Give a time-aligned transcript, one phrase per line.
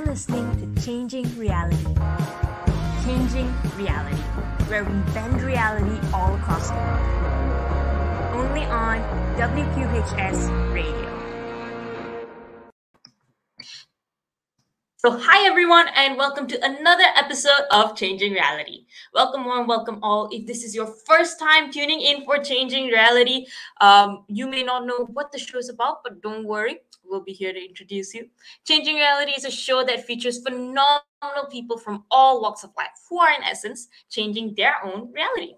[0.00, 1.76] You're listening to Changing Reality.
[3.04, 4.16] Changing Reality,
[4.70, 8.46] where we bend reality all across the world.
[8.46, 9.00] Only on
[9.36, 11.20] WQHS Radio.
[15.02, 18.84] So, hi everyone, and welcome to another episode of Changing Reality.
[19.14, 20.28] Welcome one, welcome all.
[20.30, 23.46] If this is your first time tuning in for Changing Reality,
[23.80, 27.32] um, you may not know what the show is about, but don't worry, we'll be
[27.32, 28.28] here to introduce you.
[28.66, 31.00] Changing Reality is a show that features phenomenal
[31.50, 35.54] people from all walks of life who are, in essence, changing their own reality.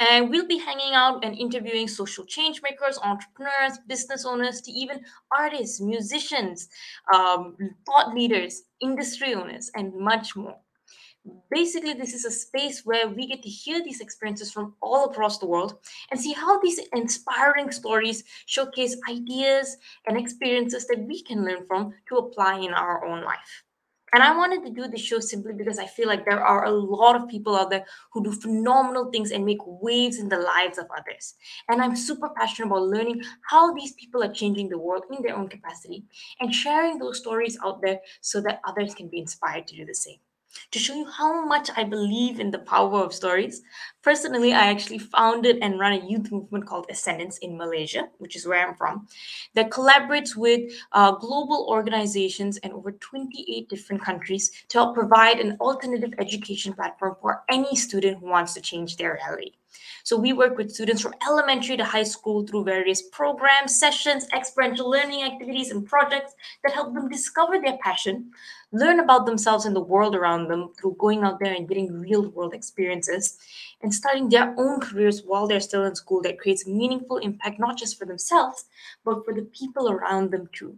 [0.00, 5.04] And we'll be hanging out and interviewing social change makers, entrepreneurs, business owners, to even
[5.36, 6.68] artists, musicians,
[7.14, 10.56] um, thought leaders, industry owners, and much more.
[11.50, 15.38] Basically, this is a space where we get to hear these experiences from all across
[15.38, 15.78] the world
[16.10, 21.94] and see how these inspiring stories showcase ideas and experiences that we can learn from
[22.08, 23.64] to apply in our own life.
[24.14, 26.70] And I wanted to do this show simply because I feel like there are a
[26.70, 30.78] lot of people out there who do phenomenal things and make waves in the lives
[30.78, 31.34] of others.
[31.68, 35.36] And I'm super passionate about learning how these people are changing the world in their
[35.36, 36.04] own capacity
[36.40, 39.94] and sharing those stories out there so that others can be inspired to do the
[39.94, 40.18] same
[40.70, 43.62] to show you how much I believe in the power of stories.
[44.02, 48.46] Personally, I actually founded and run a youth movement called Ascendance in Malaysia, which is
[48.46, 49.06] where I'm from,
[49.54, 55.56] that collaborates with uh, global organizations and over 28 different countries to help provide an
[55.60, 59.52] alternative education platform for any student who wants to change their reality.
[60.04, 64.90] So we work with students from elementary to high school through various programs, sessions, experiential
[64.90, 68.30] learning activities, and projects that help them discover their passion,
[68.70, 72.28] learn about themselves and the world around them through going out there and getting real
[72.28, 73.38] world experiences,
[73.80, 77.78] and starting their own careers while they're still in school that creates meaningful impact not
[77.78, 78.66] just for themselves,
[79.06, 80.76] but for the people around them too.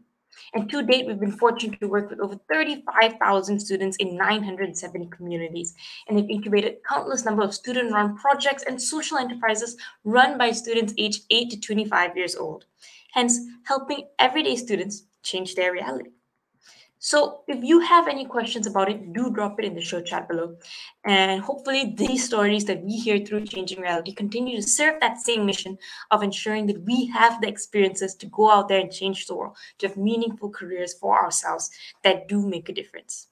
[0.55, 5.75] And to date, we've been fortunate to work with over 35,000 students in 970 communities
[6.09, 11.25] and have incubated countless number of student-run projects and social enterprises run by students aged
[11.31, 12.65] 8 to 25 years old,
[13.13, 16.11] hence helping everyday students change their reality.
[16.99, 20.29] So if you have any questions about it, do drop it in the show chat
[20.29, 20.57] below.
[21.05, 25.45] And hopefully these stories that we hear through Changing Reality continue to serve that same
[25.45, 25.79] mission
[26.11, 29.57] of ensuring that we have the experiences to go out there and change the world,
[29.79, 31.71] to have meaningful careers for ourselves
[32.03, 33.29] that do make a difference.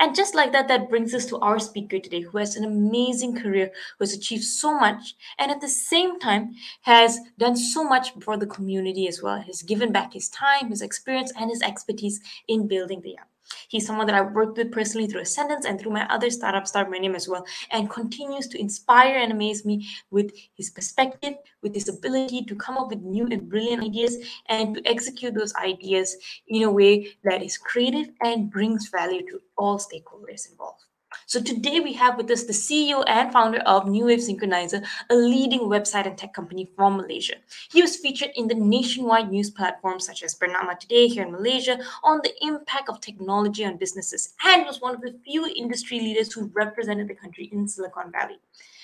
[0.00, 3.34] And just like that, that brings us to our speaker today, who has an amazing
[3.36, 8.12] career, who has achieved so much, and at the same time has done so much
[8.20, 9.40] for the community as well.
[9.40, 13.28] Has given back his time, his experience, and his expertise in building the app.
[13.68, 16.90] He's someone that I've worked with personally through Ascendance and through my other startup, Start
[16.90, 21.88] Name as well, and continues to inspire and amaze me with his perspective, with his
[21.88, 24.16] ability to come up with new and brilliant ideas
[24.46, 26.16] and to execute those ideas
[26.48, 30.87] in a way that is creative and brings value to all stakeholders involved.
[31.26, 35.60] So today we have with us the CEO and founder of Newwave Synchronizer, a leading
[35.60, 37.34] website and tech company from Malaysia.
[37.70, 41.78] He was featured in the nationwide news platforms such as Bernama Today here in Malaysia
[42.02, 46.32] on the impact of technology on businesses and was one of the few industry leaders
[46.32, 48.38] who represented the country in Silicon Valley.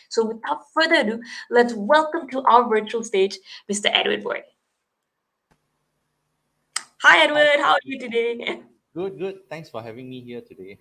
[0.09, 3.39] So without further ado, let's welcome to our virtual stage
[3.71, 3.91] Mr.
[3.93, 4.43] Edward Boey.
[7.03, 8.63] Hi Edward, how are you today?
[8.95, 9.49] Good, good.
[9.51, 10.79] Thanks for having me here today.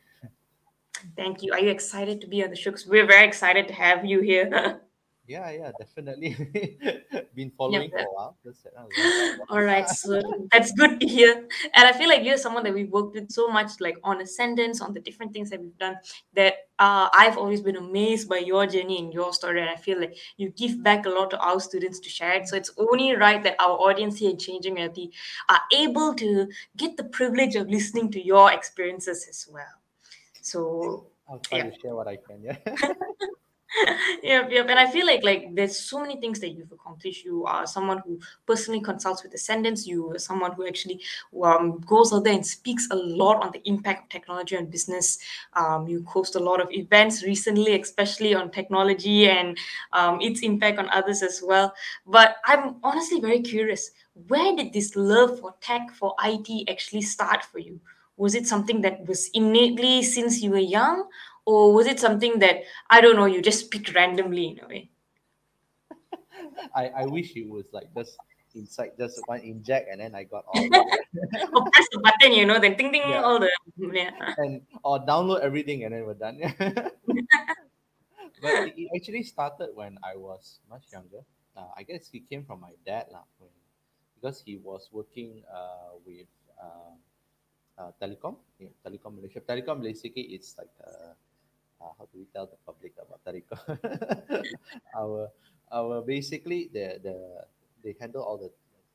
[1.15, 1.53] Thank you.
[1.53, 2.73] Are you excited to be on the show?
[2.87, 4.81] We're very excited to have you here.
[5.27, 6.35] yeah, yeah, definitely.
[7.35, 8.37] Been following for a while.
[9.49, 10.21] All right, so
[10.51, 11.47] that's good to hear.
[11.73, 14.81] And I feel like you're someone that we've worked with so much, like on Ascendance,
[14.81, 15.97] on the different things that we've done,
[16.33, 19.61] that uh, I've always been amazed by your journey and your story.
[19.61, 22.47] And I feel like you give back a lot to our students to share it.
[22.47, 25.11] So it's only right that our audience here in Changing Reality
[25.49, 26.47] are able to
[26.77, 29.82] get the privilege of listening to your experiences as well.
[30.43, 31.69] So I'll try yeah.
[31.69, 32.43] to share what I can.
[32.43, 32.57] Yeah.
[34.21, 34.67] yep, yep.
[34.69, 37.23] And I feel like like there's so many things that you've accomplished.
[37.23, 39.87] You are someone who personally consults with Ascendance.
[39.87, 40.99] You are someone who actually
[41.43, 45.17] um, goes out there and speaks a lot on the impact of technology on business.
[45.53, 49.57] Um, you host a lot of events recently, especially on technology and
[49.93, 51.73] um, its impact on others as well.
[52.05, 53.91] But I'm honestly very curious.
[54.27, 57.79] Where did this love for tech, for IT, actually start for you?
[58.17, 61.07] Was it something that was innately since you were young
[61.45, 64.89] or was it something that i don't know you just picked randomly in a way
[66.75, 68.17] i i wish it was like just
[68.55, 70.67] inside just one inject and then i got all
[71.53, 73.21] oh, press the button you know then ding ding yeah.
[73.21, 73.49] all the
[73.91, 74.11] yeah.
[74.37, 76.37] and or download everything and then we're done
[78.41, 81.25] but it, actually started when i was much younger
[81.57, 83.25] uh, i guess it came from my dad lah,
[84.15, 86.29] because he was working uh, with
[86.61, 86.93] uh,
[87.77, 89.41] uh, telecom, yeah, Telekom Malaysia.
[89.41, 91.13] Telecom basically it's like uh,
[91.81, 93.59] uh, how do we tell the public about telecom?
[94.99, 95.29] our
[95.71, 97.15] our basically the the
[97.83, 98.51] they handle all the,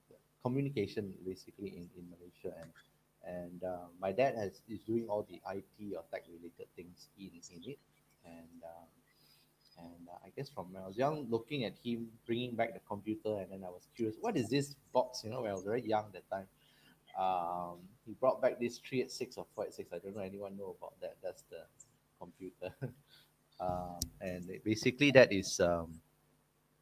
[0.08, 2.70] the communication basically in, in Malaysia and
[3.28, 7.34] and uh, my dad has is doing all the IT or tech related things in
[7.34, 7.78] in it
[8.24, 8.88] and um,
[9.78, 12.80] and uh, I guess from when I was young, looking at him bringing back the
[12.88, 15.22] computer, and then I was curious, what is this box?
[15.24, 16.46] You know, when I was very young that time,
[17.18, 19.92] um, he brought back this three eight six or four eight six.
[19.92, 21.16] I don't know anyone know about that.
[21.22, 21.62] That's the
[22.18, 22.74] computer,
[23.60, 26.00] um, and it- basically that is um,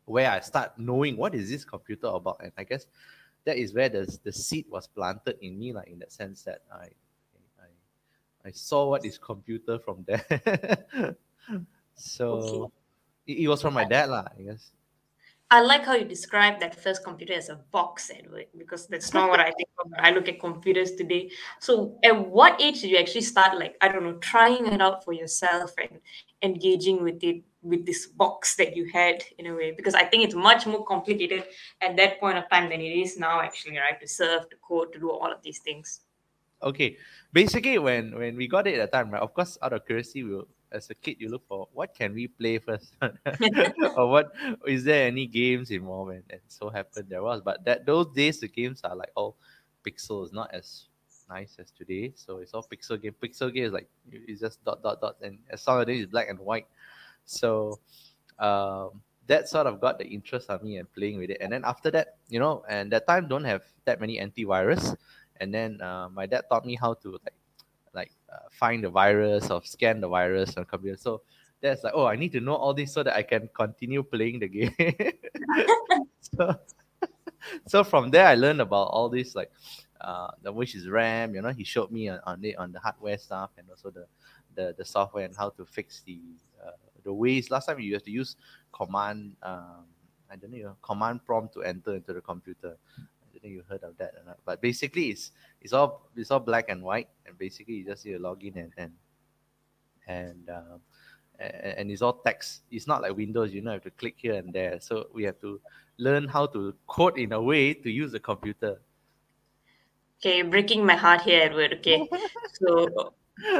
[0.04, 2.86] where I start knowing what is this computer about, and I guess
[3.44, 6.62] that is where the the seed was planted in me, like in that sense that
[6.72, 6.88] I
[7.60, 7.68] I
[8.48, 10.24] I saw what is computer from there.
[11.94, 12.70] so
[13.26, 14.24] it, it was from my dad, lah.
[14.38, 14.70] I guess.
[15.48, 19.14] I like how you describe that first computer as a box, eh, Edward, because that's
[19.14, 21.30] not what I think when I look at computers today.
[21.60, 25.04] So, at what age did you actually start, like, I don't know, trying it out
[25.04, 26.00] for yourself and
[26.42, 29.70] engaging with it, with this box that you had in a way?
[29.70, 31.44] Because I think it's much more complicated
[31.80, 34.00] at that point of time than it is now, actually, right?
[34.00, 36.00] To serve, to code, to do all of these things.
[36.62, 36.96] Okay,
[37.32, 39.22] basically when when we got it at the time, right?
[39.22, 42.14] Of course, out of curiosity, we will, as a kid, you look for what can
[42.14, 42.96] we play first,
[43.96, 44.32] or what
[44.66, 47.40] is there any games involved, and, and so happened there was.
[47.40, 49.36] But that those days, the games are like all
[49.86, 50.86] pixels, not as
[51.28, 52.12] nice as today.
[52.14, 53.14] So it's all pixel game.
[53.22, 56.38] Pixel game is like it's just dot dot dot, and as nowadays it's black and
[56.38, 56.66] white.
[57.24, 57.80] So
[58.38, 61.38] um, that sort of got the interest of me and playing with it.
[61.40, 64.96] And then after that, you know, and that time don't have that many antivirus.
[65.40, 67.34] And then uh, my dad taught me how to like
[67.96, 70.98] like uh, find the virus or scan the virus on computer.
[70.98, 71.22] So
[71.60, 74.40] that's like, oh, I need to know all this so that I can continue playing
[74.40, 74.74] the game.
[76.20, 76.54] so,
[77.66, 79.50] so from there, I learned about all this like
[80.00, 81.34] uh, the which is RAM.
[81.34, 84.06] You know, he showed me on, on it on the hardware stuff and also the
[84.54, 86.20] the, the software and how to fix the
[86.64, 86.70] uh,
[87.04, 87.50] the ways.
[87.50, 88.36] Last time you have to use
[88.72, 89.32] command.
[89.42, 89.86] Um,
[90.30, 92.76] I don't know command prompt to enter into the computer.
[93.36, 94.38] I don't think you heard of that or not.
[94.44, 98.12] But basically, it's it's all it's all black and white, and basically you just need
[98.12, 98.92] to log in and and
[100.06, 100.80] and um,
[101.38, 102.62] and, and it's all text.
[102.70, 103.52] It's not like Windows.
[103.52, 104.80] You know, you have to click here and there.
[104.80, 105.60] So we have to
[105.98, 108.80] learn how to code in a way to use the computer.
[110.20, 111.74] Okay, breaking my heart here, Edward.
[111.74, 112.08] Okay,
[112.54, 113.12] so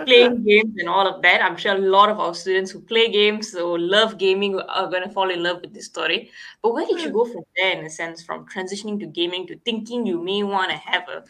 [0.05, 1.43] playing games and all of that.
[1.43, 5.03] I'm sure a lot of our students who play games or love gaming are going
[5.03, 6.31] to fall in love with this story.
[6.63, 9.59] But where did you go from there, in a sense, from transitioning to gaming to
[9.65, 11.25] thinking you may want to have a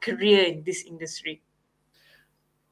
[0.00, 1.42] career in this industry?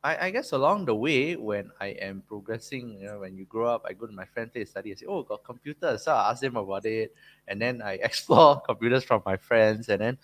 [0.03, 3.69] I, I guess along the way when I am progressing, you know, when you grow
[3.69, 4.93] up, I go to my friend place study.
[4.93, 7.15] I say, "Oh, got computers." So I ask them about it,
[7.47, 10.19] and then I explore computers from my friends, and then,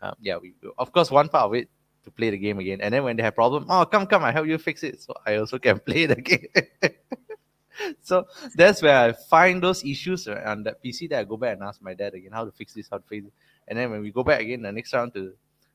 [0.00, 1.68] um, yeah, we of course one part of it
[2.04, 4.32] to play the game again, and then when they have problem, oh, come, come, I
[4.32, 6.46] help you fix it, so I also can play the game.
[8.02, 11.08] so that's where I find those issues uh, on that PC.
[11.10, 13.04] That I go back and ask my dad again how to fix this, how to
[13.08, 13.32] fix it,
[13.68, 15.32] and then when we go back again the next round to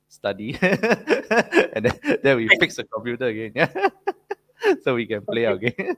[0.08, 3.90] study and then, then we fix the computer again yeah
[4.84, 5.98] so we can play our game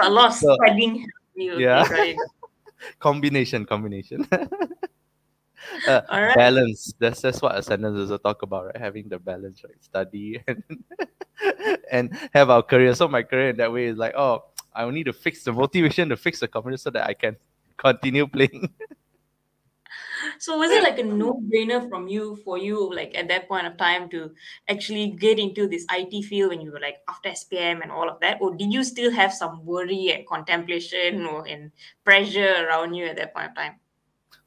[0.00, 1.06] a lot of So- studying.
[1.36, 1.54] Yeah.
[1.54, 2.16] you got it.
[2.98, 4.26] combination combination
[5.86, 6.36] uh, right.
[6.36, 6.92] balance.
[6.98, 8.76] That's that's what Ascendance also talk about right?
[8.76, 9.82] Having the balance right?
[9.82, 10.62] Study and
[11.90, 12.94] and have our career.
[12.94, 14.44] So my career in that way is like oh
[14.74, 17.36] i need to fix the motivation to fix the computer so that i can
[17.76, 18.68] continue playing.
[20.38, 23.76] So was it like a no-brainer from you for you, like at that point of
[23.76, 24.32] time, to
[24.68, 28.18] actually get into this IT field when you were like after SPM and all of
[28.20, 31.70] that, or did you still have some worry and contemplation or and
[32.04, 33.78] pressure around you at that point of time?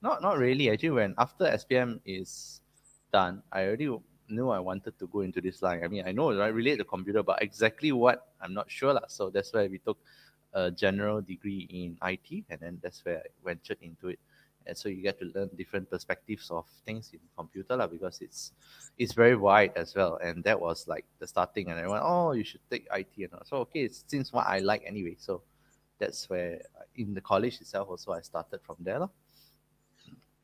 [0.01, 0.69] Not not really.
[0.69, 2.61] Actually, when after SPM is
[3.13, 3.89] done, I already
[4.29, 5.83] knew I wanted to go into this line.
[5.83, 9.05] I mean, I know I relate to computer, but exactly what I'm not sure lah.
[9.07, 9.97] So that's why we took
[10.53, 14.19] a general degree in IT, and then that's where I ventured into it.
[14.65, 18.53] And so you get to learn different perspectives of things in computer lah, because it's
[18.97, 20.17] it's very wide as well.
[20.17, 23.33] And that was like the starting, and I went, oh, you should take IT, and
[23.33, 23.45] all.
[23.45, 25.15] so okay, it seems what I like anyway.
[25.19, 25.43] So
[25.99, 26.61] that's where
[26.97, 29.09] in the college itself also I started from there lah.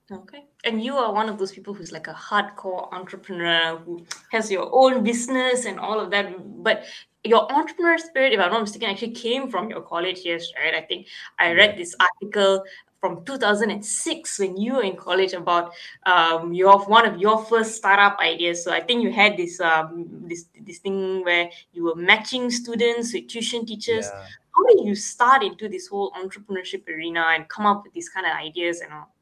[0.09, 0.45] Okay.
[0.63, 4.69] And you are one of those people who's like a hardcore entrepreneur who has your
[4.71, 6.33] own business and all of that.
[6.63, 6.85] But
[7.25, 10.73] your entrepreneur spirit, if I'm not mistaken, actually came from your college years, right?
[10.73, 11.07] I think
[11.39, 12.63] I read this article
[13.01, 15.73] from 2006 when you were in college about
[16.05, 18.63] um, your one of your first startup ideas.
[18.63, 23.13] So I think you had this um, this this thing where you were matching students
[23.13, 24.05] with tuition teachers.
[24.05, 24.25] Yeah.
[24.55, 28.25] How did you start into this whole entrepreneurship arena and come up with these kind
[28.25, 29.13] of ideas and all?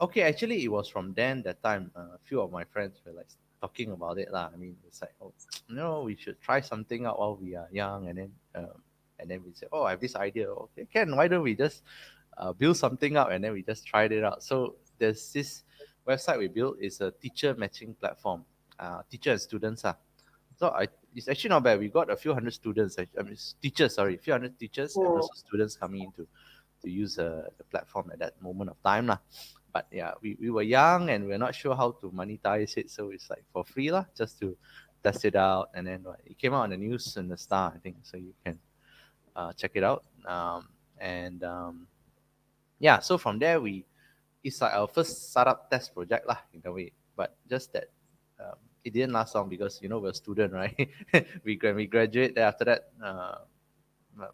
[0.00, 1.90] Okay, actually, it was from then that time.
[1.96, 3.28] Uh, a few of my friends were like
[3.60, 4.50] talking about it lah.
[4.52, 5.32] I mean, it's like, oh,
[5.68, 8.82] you know, we should try something out while we are young, and then um,
[9.18, 10.48] and then we say, oh, I have this idea.
[10.50, 11.82] Okay, Ken, why don't we just
[12.36, 14.42] uh, build something up and then we just tried it out.
[14.42, 15.64] So there's this
[16.06, 18.44] website we built is a teacher matching platform,
[18.78, 19.84] uh, teacher and students.
[19.84, 19.94] Uh.
[20.56, 21.78] So I, it's actually not bad.
[21.78, 25.06] We got a few hundred students, I mean, teachers, sorry, a few hundred teachers and
[25.06, 26.26] also students coming in to,
[26.82, 29.06] to use uh, the platform at that moment of time.
[29.06, 29.18] Lah.
[29.72, 32.90] But yeah, we, we were young and we're not sure how to monetize it.
[32.90, 34.56] So it's like for free, lah, just to
[35.02, 35.70] test it out.
[35.74, 37.96] And then it came out on the news and the star, I think.
[38.02, 38.58] So you can
[39.34, 40.04] uh, check it out.
[40.24, 40.68] Um,
[40.98, 41.86] and um,
[42.78, 43.84] yeah, so from there we
[44.42, 46.92] it's like our first startup test project lah in a way.
[47.16, 47.90] But just that
[48.38, 48.54] um,
[48.84, 50.88] it didn't last long because you know we're a student, right?
[51.44, 52.38] we we graduate.
[52.38, 53.42] After that, uh,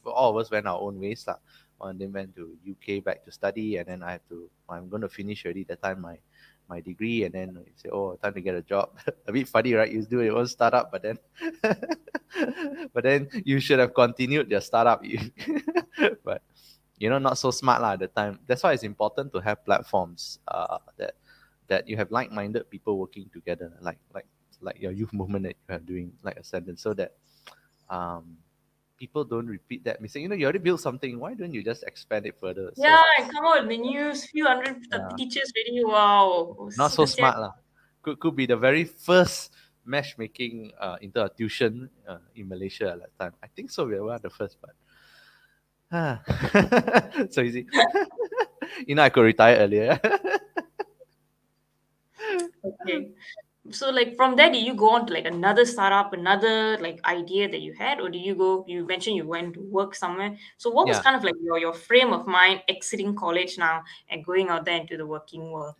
[0.05, 1.41] all of us went our own ways lah.
[1.83, 4.47] One then went to UK back to study, and then I have to.
[4.71, 6.15] I'm going to finish already that time my
[6.71, 8.95] my degree, and then you say, "Oh, time to get a job."
[9.27, 9.91] a bit funny, right?
[9.91, 11.19] You do your own startup, but then,
[12.95, 15.03] but then you should have continued your startup.
[16.25, 16.47] but
[17.03, 19.59] you know not so smart lah at the time that's why it's important to have
[19.67, 21.19] platforms uh, that
[21.67, 24.27] that you have like-minded people working together like like
[24.62, 27.19] like your youth movement that you are doing like Ascendance so that
[27.91, 28.39] um
[28.99, 31.83] people don't repeat that mistake you know you already built something why don't you just
[31.85, 35.09] expand it further so, yeah come on the news few hundred yeah.
[35.17, 37.53] teachers really wow not so smart lah
[38.03, 39.51] could, could be the very first
[39.85, 43.33] matchmaking uh, into a tuition uh, in Malaysia at that time.
[43.43, 43.87] I think so.
[43.87, 44.75] We were the first, but
[47.33, 47.67] so easy.
[48.87, 50.01] you know, I could retire earlier.
[52.65, 53.11] okay.
[53.71, 57.49] So, like from there, did you go on to like another startup, another like idea
[57.49, 58.64] that you had, or do you go?
[58.66, 60.37] You mentioned you went to work somewhere.
[60.59, 64.25] So, what was kind of like your your frame of mind exiting college now and
[64.25, 65.76] going out there into the working world?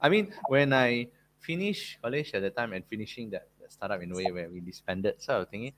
[0.00, 1.08] I mean, when I
[1.40, 4.60] finished college at the time and finishing that, that startup in a way where we
[4.60, 5.72] disbanded, so I was thinking,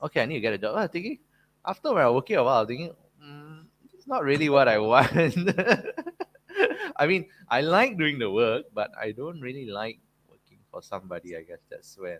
[0.00, 0.76] okay, I need to get a job.
[0.76, 1.18] I was thinking,
[1.64, 2.92] after when I was working a while, I was thinking,
[3.22, 5.12] mm, it's not really what I want.
[6.96, 10.00] I mean, I like doing the work, but I don't really like
[10.82, 11.36] somebody.
[11.36, 12.18] I guess that's when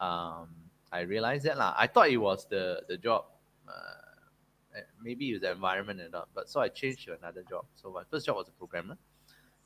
[0.00, 0.48] um,
[0.92, 1.74] I realized that lah.
[1.76, 3.24] I thought it was the the job.
[3.68, 6.28] Uh, eh, maybe it was the environment and all.
[6.34, 7.66] But so I changed to another job.
[7.74, 8.96] So my first job was a programmer.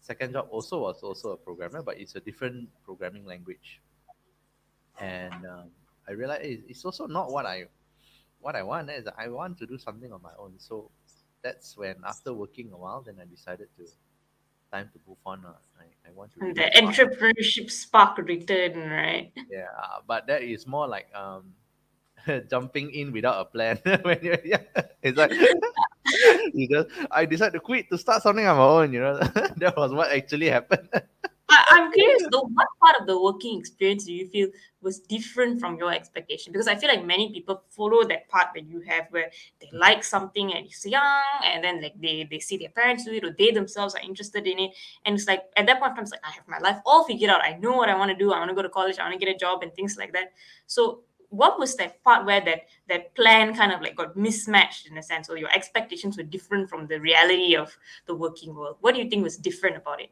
[0.01, 3.81] Second job also was also a programmer, but it's a different programming language.
[5.01, 5.71] And um,
[6.09, 7.67] I realized it's also not what I
[8.41, 10.55] what I want is I want to do something on my own.
[10.59, 10.91] So
[11.43, 13.85] that's when after working a while, then I decided to
[14.73, 15.45] time to move on.
[15.45, 16.53] Uh, I, I want to.
[16.55, 19.33] the entrepreneurship spark returned, right?
[19.51, 19.69] Yeah,
[20.07, 21.53] but that is more like um,
[22.51, 23.79] jumping in without a plan.
[24.03, 24.65] when you're, yeah,
[25.03, 25.33] it's like
[26.55, 28.93] you just I decided to quit to start something on my own.
[28.93, 29.19] You know,
[29.57, 30.89] that was what actually happened.
[31.53, 34.49] I, am curious though, what part of the working experience do you feel
[34.81, 36.53] was different from your expectation?
[36.53, 39.31] Because I feel like many people follow that part that you have where
[39.61, 43.13] they like something and it's young and then like they, they see their parents do
[43.13, 44.73] it or they themselves are interested in it.
[45.05, 47.43] And it's like at that point I'm like, I have my life all figured out.
[47.43, 48.33] I know what I want to do.
[48.33, 50.13] I want to go to college, I want to get a job and things like
[50.13, 50.33] that.
[50.67, 54.99] So what was that part where that that plan kind of like got mismatched in
[54.99, 57.75] a sense or your expectations were different from the reality of
[58.07, 60.11] the working world what do you think was different about it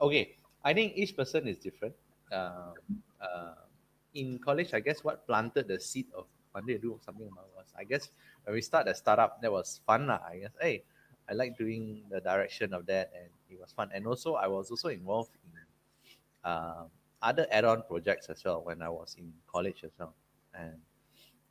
[0.00, 1.94] okay i think each person is different.
[2.32, 2.72] Uh,
[3.20, 3.54] uh,
[4.14, 7.72] in college i guess what planted the seed of wanting to do something about was
[7.76, 8.10] i guess
[8.44, 10.82] when we start a startup that was fun lah, i guess hey
[11.28, 13.90] i like doing the direction of that and it was fun.
[13.94, 15.50] And also i was also involved in
[16.44, 16.84] uh,
[17.22, 20.14] other add-on projects as well when i was in college as well.
[20.54, 20.80] And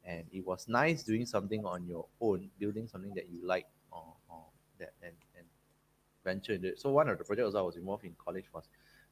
[0.06, 4.14] and it was nice doing something on your own building something that you like or,
[4.30, 4.46] or
[4.80, 5.16] that and
[6.24, 6.80] venture into it.
[6.80, 8.66] So one of the projects I was involved in college was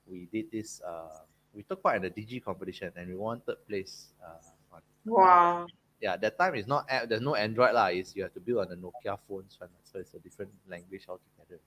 [0.07, 0.81] we did this.
[0.81, 4.13] Uh, we took part in the DG competition and we won third place.
[4.23, 5.67] Uh, wow.
[5.99, 7.87] yeah, that time is not there's no Android lah.
[7.87, 11.59] Is you have to build on the Nokia phones, so it's a different language altogether.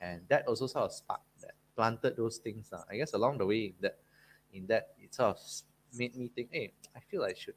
[0.00, 2.72] And that also sort of sparked that planted those things.
[2.72, 3.98] Uh, I guess along the way that
[4.52, 5.38] in that it sort of
[5.94, 7.54] made me think, hey, I feel I should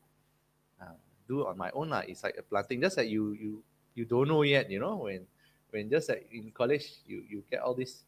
[0.82, 1.92] uh, do it on my own.
[1.92, 2.04] Uh.
[2.08, 3.64] It's like a planting, just like you you
[3.96, 5.28] you don't know yet, you know, when
[5.72, 8.04] when just like in college you you get all these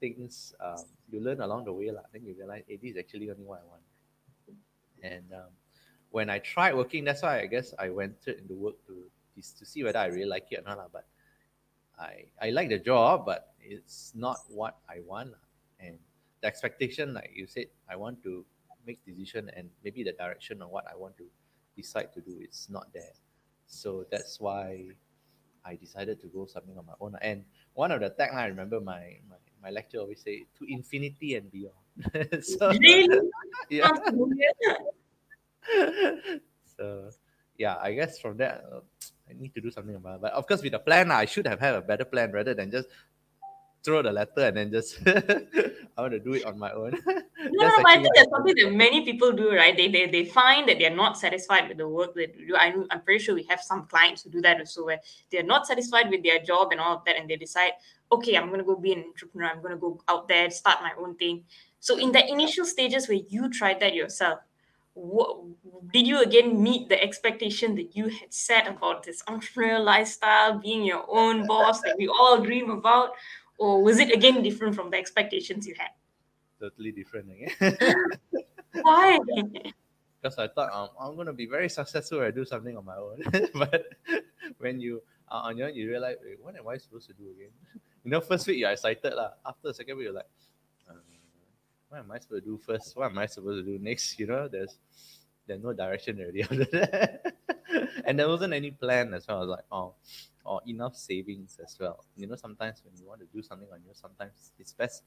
[0.00, 2.02] things um, you learn along the way lah.
[2.12, 3.82] then you realize hey, this is actually only what I want
[5.02, 5.50] and um,
[6.10, 8.94] when I tried working that's why I guess I went into work to
[9.34, 11.06] to see whether I really like it or not but
[11.98, 15.34] I I like the job but it's not what I want
[15.80, 15.98] and
[16.40, 18.44] the expectation like you said I want to
[18.86, 21.24] make decision and maybe the direction on what I want to
[21.76, 23.14] decide to do is not there
[23.66, 24.94] so that's why
[25.64, 27.16] I decided to go something on my own.
[27.22, 27.44] And
[27.74, 31.50] one of the tagline I remember my, my my lecture always say to infinity and
[31.50, 32.44] beyond.
[32.44, 33.30] so, Really?
[33.70, 33.90] yeah.
[36.76, 37.08] So
[37.56, 38.80] yeah, I guess from that uh,
[39.30, 40.22] I need to do something about it.
[40.22, 42.70] But of course, with the plan, I should have had a better plan rather than
[42.70, 42.88] just
[43.84, 46.98] throw the letter and then just I want to do it on my own.
[47.06, 49.76] No, no, but I think that's something that many people do, right?
[49.76, 52.56] They, they they find that they're not satisfied with the work that they do.
[52.56, 55.00] I, I'm pretty sure we have some clients who do that also, where
[55.30, 57.72] they're not satisfied with their job and all of that, and they decide,
[58.10, 59.50] okay, I'm gonna go be an entrepreneur.
[59.50, 61.44] I'm gonna go out there, start my own thing.
[61.80, 64.40] So in the initial stages where you tried that yourself,
[64.94, 65.38] what
[65.92, 70.84] did you again meet the expectation that you had set about this entrepreneurial lifestyle, being
[70.84, 73.10] your own boss that we all dream about,
[73.58, 75.90] or was it again different from the expectations you had?
[76.60, 77.50] totally different again.
[78.82, 79.18] Why?
[80.24, 82.96] because I thought um, I'm going to be very successful I do something on my
[82.96, 83.22] own.
[83.54, 83.84] but
[84.58, 87.24] when you are on your own, you realize, Wait, what am I supposed to do
[87.24, 87.52] again?
[88.04, 89.12] you know, first week you're excited.
[89.12, 89.32] lah.
[89.44, 90.30] After the second week, you're like,
[90.88, 90.94] uh,
[91.90, 92.96] what am I supposed to do first?
[92.96, 94.18] What am I supposed to do next?
[94.18, 94.78] You know, there's
[95.46, 97.34] there's no direction already after that.
[98.04, 99.38] and there wasn't any plan as well.
[99.38, 99.94] I was like, oh,
[100.44, 102.04] or enough savings as well.
[102.16, 105.02] You know, sometimes when you want to do something on your, sometimes it's best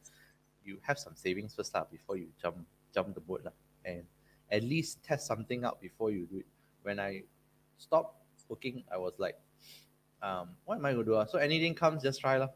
[0.67, 2.57] you have some savings first lah before you jump
[2.93, 3.55] jump the boat lah.
[3.85, 4.03] And
[4.51, 6.45] at least test something out before you do it.
[6.83, 7.23] When I
[7.77, 8.15] stopped
[8.49, 9.39] working, I was like,
[10.21, 11.15] um, what am I gonna do?
[11.15, 11.25] ah?
[11.25, 12.49] So anything comes, just try lah.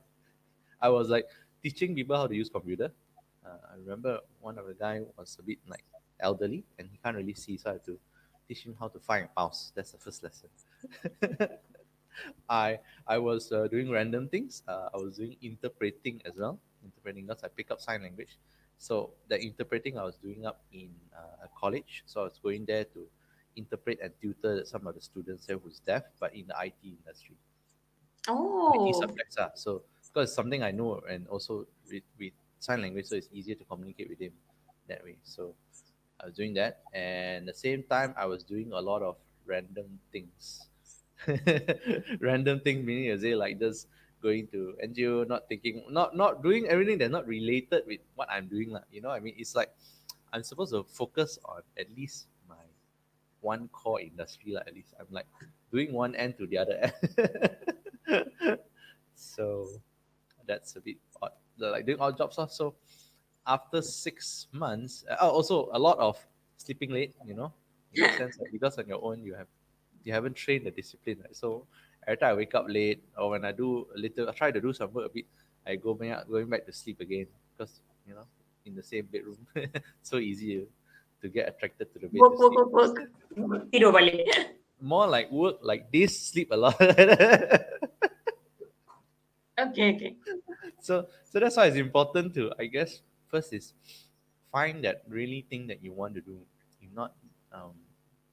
[0.81, 1.25] I was like
[1.63, 2.91] teaching people how to use computer.
[3.45, 5.83] Uh, I remember one of the guy was a bit like
[6.21, 7.99] elderly and he can't really see, so I had to
[8.47, 9.71] teach him how to find a mouse.
[9.75, 10.49] That's the first lesson.
[12.49, 14.63] I I was uh, doing random things.
[14.67, 16.59] Uh, I was doing interpreting as well.
[16.83, 18.37] Interpreting because I pick up sign language.
[18.77, 22.03] So the interpreting I was doing up in uh, a college.
[22.05, 23.07] So I was going there to
[23.55, 27.35] interpret and tutor some of the students there who's deaf, but in the IT industry.
[28.73, 29.37] IT Oh, subjects.
[29.39, 29.51] ah.
[29.55, 33.55] So because it's something I know and also with, with sign language, so it's easier
[33.55, 34.33] to communicate with him
[34.87, 35.17] that way.
[35.23, 35.55] So
[36.21, 39.99] I was doing that, and the same time I was doing a lot of random
[40.11, 40.67] things.
[42.19, 43.87] random things meaning as say like just
[44.21, 48.47] going to NGO, not thinking, not not doing everything that's not related with what I'm
[48.47, 48.69] doing.
[48.69, 48.85] lah.
[48.91, 49.73] You know, I mean, it's like
[50.31, 52.61] I'm supposed to focus on at least my
[53.41, 54.53] one core industry.
[54.53, 55.27] Like at least I'm like
[55.71, 58.59] doing one end to the other end.
[59.15, 59.67] so
[60.47, 61.33] that's a bit odd.
[61.57, 62.75] Like doing odd jobs also.
[63.45, 66.17] After six months, uh, also a lot of
[66.57, 67.15] sleeping late.
[67.25, 67.53] You know,
[67.93, 69.47] in the sense that because on your own you have
[70.03, 71.17] you haven't trained the discipline.
[71.21, 71.35] Right?
[71.35, 71.65] So
[72.07, 74.61] every time I wake up late or when I do a little, I try to
[74.61, 75.25] do some work a bit.
[75.65, 78.25] I go back going back to sleep again because you know
[78.65, 79.37] in the same bedroom,
[80.01, 80.65] so easy
[81.21, 82.21] to get attracted to the bed.
[82.21, 82.97] work, work, work, work.
[83.73, 84.57] Tidur balik.
[84.81, 86.77] More like work like this, sleep a lot.
[89.61, 90.15] Okay, okay.
[90.81, 93.73] so so that's why it's important to I guess first is
[94.51, 96.41] find that really thing that you want to do.
[96.81, 97.15] You not
[97.51, 97.75] um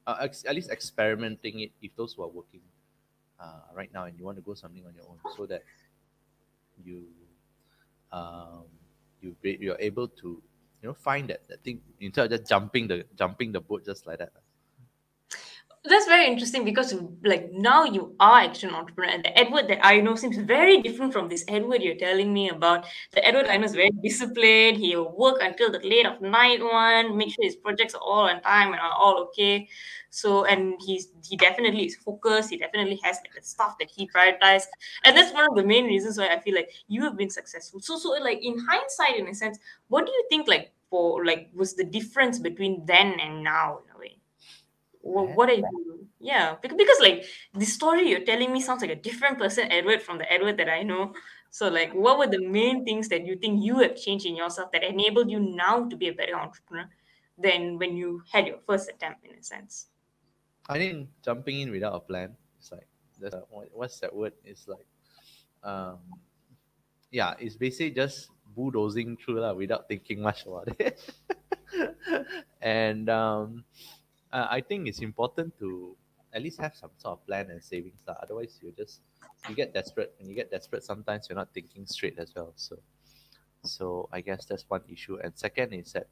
[0.07, 2.63] uh, ex- at least experimenting it if those who are working
[3.41, 5.63] uh, right now and you want to go something on your own so that
[6.85, 7.07] you
[8.13, 8.65] um
[9.21, 10.43] you you're able to
[10.83, 14.07] you know find that, that thing instead of just jumping the jumping the boat just
[14.07, 14.33] like that.
[15.89, 16.93] That's very interesting because
[17.25, 20.83] like now you are actually an entrepreneur and the Edward that I know seems very
[20.83, 22.85] different from this Edward you're telling me about.
[23.13, 24.79] The Edward I know is very disciplined.
[24.79, 28.43] He'll work until the late of night one, make sure his projects are all on
[28.43, 29.69] time and are all okay.
[30.11, 32.51] So and he's he definitely is focused.
[32.51, 34.67] He definitely has like the stuff that he prioritized.
[35.05, 37.81] And that's one of the main reasons why I feel like you have been successful.
[37.81, 41.51] So so like in hindsight, in a sense, what do you think like for like
[41.55, 43.81] was the difference between then and now
[45.09, 45.29] in a way?
[45.29, 48.97] Wha- what are you yeah because, like the story you're telling me sounds like a
[48.97, 51.15] different person edward from the edward that i know
[51.51, 54.71] so like what were the main things that you think you have changed in yourself
[54.73, 56.89] that enabled you now to be a better entrepreneur
[57.39, 59.87] than when you had your first attempt in a sense
[60.69, 62.37] I think jumping in without a plan.
[62.61, 62.87] It's like
[63.49, 64.35] what- what's that word?
[64.45, 64.87] It's like
[65.65, 65.99] um
[67.11, 71.01] yeah, it's basically just bulldozing through lah without thinking much about it.
[72.61, 73.65] and um
[74.33, 75.97] uh, I think it's important to
[76.33, 78.01] at least have some sort of plan and savings.
[78.07, 78.17] lah.
[78.23, 79.01] Otherwise you just
[79.49, 80.15] you get desperate.
[80.19, 82.53] When you get desperate sometimes you're not thinking straight as well.
[82.57, 82.77] So
[83.65, 85.19] so I guess that's one issue.
[85.23, 86.09] And second is that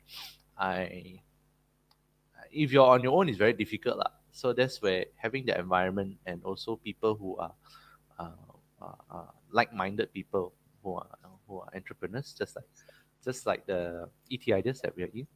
[0.57, 1.21] I
[2.51, 4.13] if you're on your own it's very difficult lah.
[4.31, 7.53] so that's where having the environment and also people who are
[8.21, 10.53] uh, uh, uh, like-minded people
[10.83, 11.09] who are
[11.49, 12.69] who are entrepreneurs just like
[13.25, 15.27] just like the ET ideas that we are in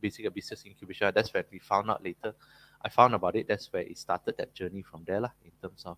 [0.00, 2.34] basic business incubation that's where we found out later
[2.82, 5.82] I found about it that's where it started that journey from there lah, in terms
[5.84, 5.96] of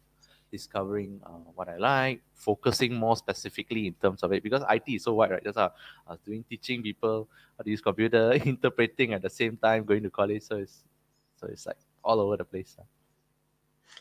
[0.50, 5.04] discovering uh, what I like, focusing more specifically in terms of it because IT is
[5.04, 5.44] so wide, right?
[5.44, 5.70] Just uh,
[6.06, 10.02] I was doing teaching people how to use computer, interpreting at the same time, going
[10.02, 10.42] to college.
[10.42, 10.84] So it's
[11.36, 12.76] so it's like all over the place.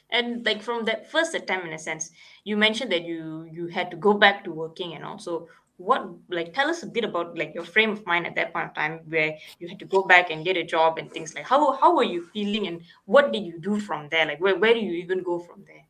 [0.10, 2.12] And like from that first attempt, in a sense,
[2.44, 6.54] you mentioned that you you had to go back to working and also what like
[6.54, 9.00] tell us a bit about like your frame of mind at that point of time
[9.08, 11.96] where you had to go back and get a job and things like how how
[11.96, 14.26] were you feeling and what did you do from there?
[14.26, 15.86] Like where, where do you even go from there?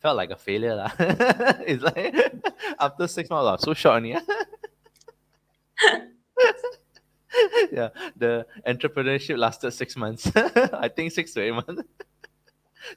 [0.00, 0.90] Felt like a failure lah.
[0.98, 2.14] it's like
[2.80, 4.10] after six months I was so short only
[7.70, 10.30] yeah the entrepreneurship lasted six months.
[10.34, 11.82] I think six to eight months.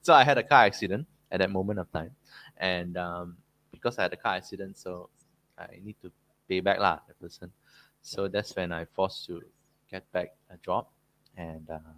[0.01, 2.11] So I had a car accident at that moment of time.
[2.57, 3.37] And um,
[3.71, 5.09] because I had a car accident so
[5.57, 6.11] I need to
[6.47, 7.51] pay back lah the person.
[8.01, 9.41] So that's when I forced to
[9.89, 10.87] get back a job,
[11.37, 11.95] and uh,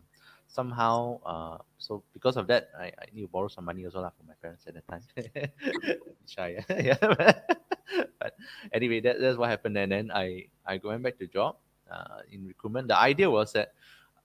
[0.48, 4.12] somehow, uh, so because of that, I, I need to borrow some money also lah
[4.14, 5.04] from my parents at that time.
[6.28, 7.00] Shy, yeah.
[8.20, 8.36] but
[8.72, 11.56] anyway, that, that's what happened, and then I I went back to job
[11.90, 12.88] uh, in recruitment.
[12.88, 13.74] The idea was that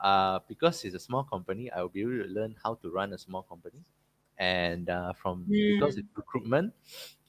[0.01, 3.13] uh, because it's a small company, I will be able to learn how to run
[3.13, 3.83] a small company.
[4.39, 5.81] And uh, from mm.
[5.81, 6.73] because it's recruitment,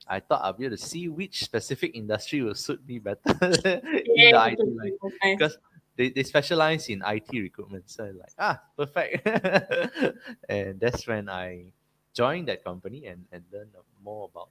[0.10, 4.04] I thought I'll be able to see which specific industry will suit me better in
[4.17, 4.98] yeah, the IT line.
[5.38, 5.58] Because
[5.95, 7.89] they, they specialize in IT recruitment.
[7.89, 9.28] So I'm like, ah, perfect.
[10.50, 11.74] and that's when I
[12.13, 14.50] joined that company and, and learned more about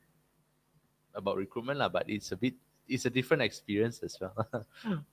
[1.14, 1.80] about recruitment.
[1.80, 1.88] Lah.
[1.88, 2.54] But it's a bit
[2.86, 4.36] it's a different experience as well.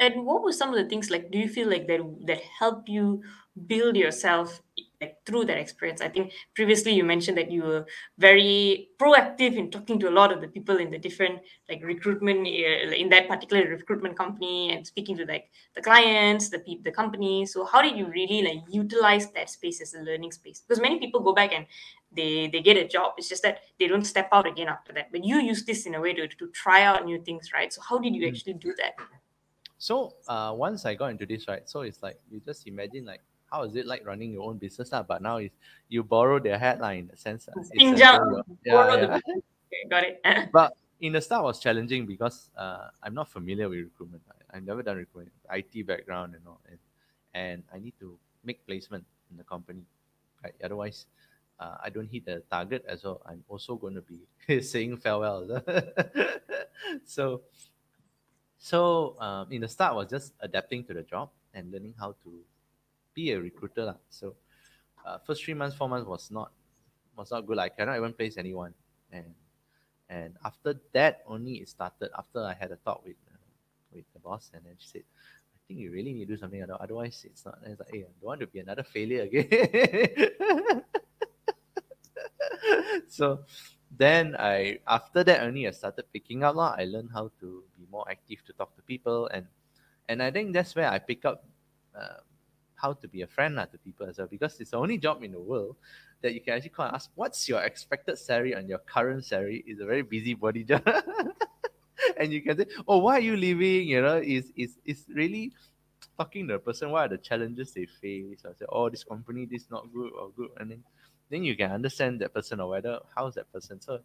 [0.00, 2.88] and what were some of the things like do you feel like that that help
[2.88, 3.22] you
[3.66, 4.60] build yourself
[5.02, 6.00] like through that experience.
[6.00, 7.84] I think previously you mentioned that you were
[8.18, 12.46] very proactive in talking to a lot of the people in the different like recruitment
[12.46, 16.92] uh, in that particular recruitment company and speaking to like the clients the people the
[16.92, 17.44] company.
[17.44, 20.60] So how did you really like utilize that space as a learning space?
[20.60, 21.66] Because many people go back and
[22.14, 23.14] they they get a job.
[23.18, 25.10] It's just that they don't step out again after that.
[25.10, 27.72] But you use this in a way to, to try out new things right?
[27.72, 28.34] So how did you hmm.
[28.34, 28.94] actually do that?
[29.78, 33.20] So uh, once I got into this, right, so it's like you just imagine like
[33.52, 35.02] how is it like running your own business now?
[35.02, 35.50] But now is
[35.88, 37.48] you borrow their headline in the sense.
[37.48, 38.18] Uh, it's yeah,
[38.64, 39.18] yeah.
[39.18, 40.20] Okay, got it.
[40.52, 44.22] but in the start was challenging because uh, I'm not familiar with recruitment.
[44.50, 46.78] I, have never done recruitment, IT background and all, and,
[47.34, 49.82] and I need to make placement in the company.
[50.42, 50.54] Right?
[50.64, 51.06] Otherwise,
[51.60, 53.20] uh, I don't hit the target as well.
[53.26, 55.62] I'm also going to be saying farewell.
[57.04, 57.42] so,
[58.58, 62.44] so um, in the start was just adapting to the job and learning how to
[63.14, 63.96] be a recruiter lah.
[64.10, 64.34] So
[65.04, 66.52] uh, first three months, four months was not
[67.16, 67.58] was not good.
[67.58, 68.74] I cannot even place anyone,
[69.12, 69.34] and
[70.08, 72.10] and after that only it started.
[72.16, 73.36] After I had a talk with uh,
[73.92, 75.04] with the boss, and then she said,
[75.54, 76.62] "I think you really need to do something.
[76.62, 80.82] Otherwise, it's not." It's like, "Hey, I don't want to be another failure again."
[83.08, 83.44] so
[83.92, 86.74] then I after that only I started picking up lah.
[86.78, 89.46] I learned how to be more active to talk to people and
[90.08, 91.44] and I think that's where I pick up
[91.94, 92.24] uh,
[92.82, 95.22] how to be a friend uh, to people as well because it's the only job
[95.22, 95.76] in the world
[96.20, 99.64] that you can actually call and ask what's your expected salary and your current salary?
[99.66, 100.82] Is a very busybody job.
[102.18, 103.88] And you can say oh why are you leaving?
[103.88, 105.52] You know is is is really
[106.18, 108.42] talking to the person what are the challenges they face?
[108.44, 110.50] I say oh this company this not good or good.
[110.58, 110.82] And then
[111.30, 113.80] then you can understand that person or whether how's that person.
[113.80, 114.00] So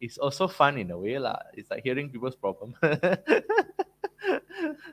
[0.00, 1.38] it's also fun in a way lah.
[1.54, 2.74] It's like hearing people's problem.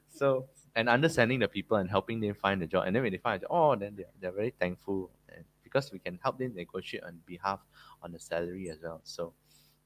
[0.09, 0.45] so
[0.79, 2.87] and understanding the people and helping them find a job.
[2.87, 5.91] And then when they find a job, oh, then they're, they're very thankful and because
[5.91, 7.59] we can help them negotiate on behalf
[8.01, 9.01] on the salary as well.
[9.03, 9.33] So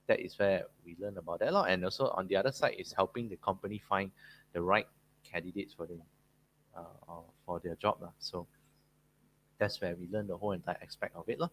[0.05, 1.71] that is where we learn about that a lot.
[1.71, 4.11] And also on the other side is helping the company find
[4.53, 4.85] the right
[5.23, 6.03] candidates for them
[6.77, 7.97] uh, for their job.
[7.99, 8.09] La.
[8.19, 8.45] So
[9.57, 11.39] that's where we learn the whole entire aspect of it.
[11.39, 11.49] La.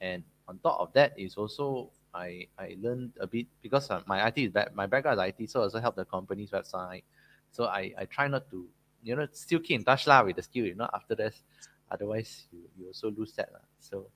[0.00, 4.26] And on top of that is also I I learned a bit because uh, my
[4.28, 7.02] IT is back, my background is IT, so I also help the company's website.
[7.50, 8.66] So I, I try not to
[9.02, 11.34] you know, still keep in touch lah with the skill, you know, after that.
[11.90, 13.48] Otherwise you, you also lose that.
[13.52, 13.64] lah.
[13.80, 14.06] So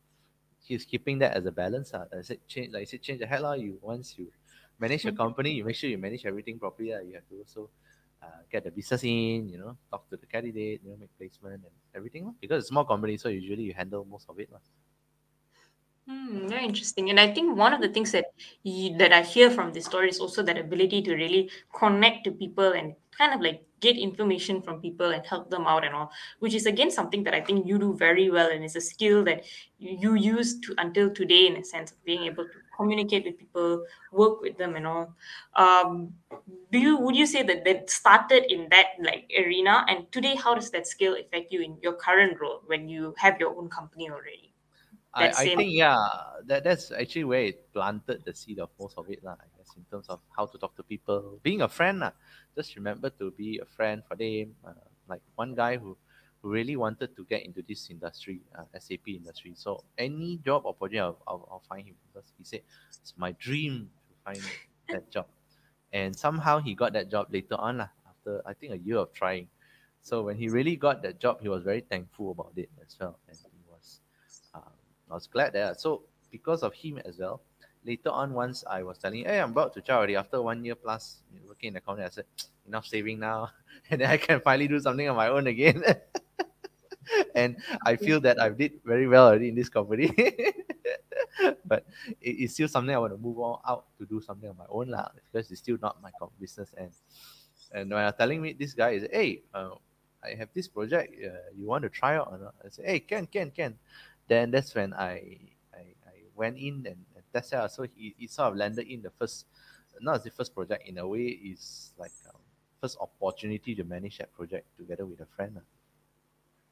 [0.60, 1.94] he's keeping that as a balance.
[1.94, 2.04] Uh.
[2.12, 3.54] I said change like I said change the head lah.
[3.54, 4.28] You once you
[4.78, 6.92] manage your company, you make sure you manage everything properly.
[6.92, 7.00] Uh.
[7.00, 7.70] You have to also
[8.22, 11.64] uh, get the business in, you know, talk to the candidate, you know, make placement
[11.64, 12.34] and everything.
[12.40, 14.52] Because it's small company, so usually you handle most of it.
[14.52, 14.60] lah.
[16.08, 17.10] Hmm, very interesting.
[17.10, 18.26] And I think one of the things that
[18.64, 22.32] you, that I hear from this story is also that ability to really connect to
[22.32, 26.10] people and kind of like get information from people and help them out and all,
[26.40, 29.22] which is again something that I think you do very well and it's a skill
[29.24, 29.44] that
[29.78, 33.84] you use to until today in a sense of being able to communicate with people,
[34.10, 35.14] work with them and all.
[35.54, 36.14] Um,
[36.72, 40.54] do you would you say that that started in that like arena and today how
[40.54, 44.10] does that skill affect you in your current role when you have your own company
[44.10, 44.51] already?
[45.14, 46.00] I, I think yeah,
[46.46, 49.36] that that's actually where it planted the seed of most of it lah.
[49.36, 52.12] I guess in terms of how to talk to people, being a friend lah.
[52.56, 54.56] Just remember to be a friend for them.
[54.64, 54.72] Uh,
[55.08, 55.96] like one guy who,
[56.40, 59.52] who really wanted to get into this industry, uh, SAP industry.
[59.54, 63.32] So any job or project, I'll, I'll, I'll find him because he said it's my
[63.32, 64.40] dream to find
[64.88, 65.26] that job,
[65.92, 67.88] and somehow he got that job later on lah.
[68.08, 69.48] After I think a year of trying.
[70.00, 73.18] So when he really got that job, he was very thankful about it as well,
[73.28, 73.36] and
[75.12, 75.78] I was glad that.
[75.78, 77.42] So because of him as well,
[77.84, 80.74] later on, once I was telling, hey, I'm about to try already after one year
[80.74, 82.24] plus working in the company, I said,
[82.66, 83.50] enough saving now,
[83.90, 85.84] and then I can finally do something on my own again.
[87.34, 90.14] and I feel that I did very well already in this company.
[91.66, 91.84] but
[92.20, 94.66] it, it's still something I want to move on out to do something on my
[94.70, 96.72] own lah, because it's still not my business.
[96.78, 96.90] And
[97.72, 99.70] and when I'm telling me this guy is, hey, uh,
[100.24, 102.54] I have this project, uh, you want to try out or not?
[102.64, 103.78] I say, hey, can, can, can.
[104.28, 105.38] Then that's when I
[105.74, 107.72] I, I went in and, tested out.
[107.72, 109.46] So he, he sort of landed in the first,
[110.00, 112.40] not the first project in a way, is like um,
[112.80, 115.56] first opportunity to manage that project together with a friend.
[115.56, 115.62] lah.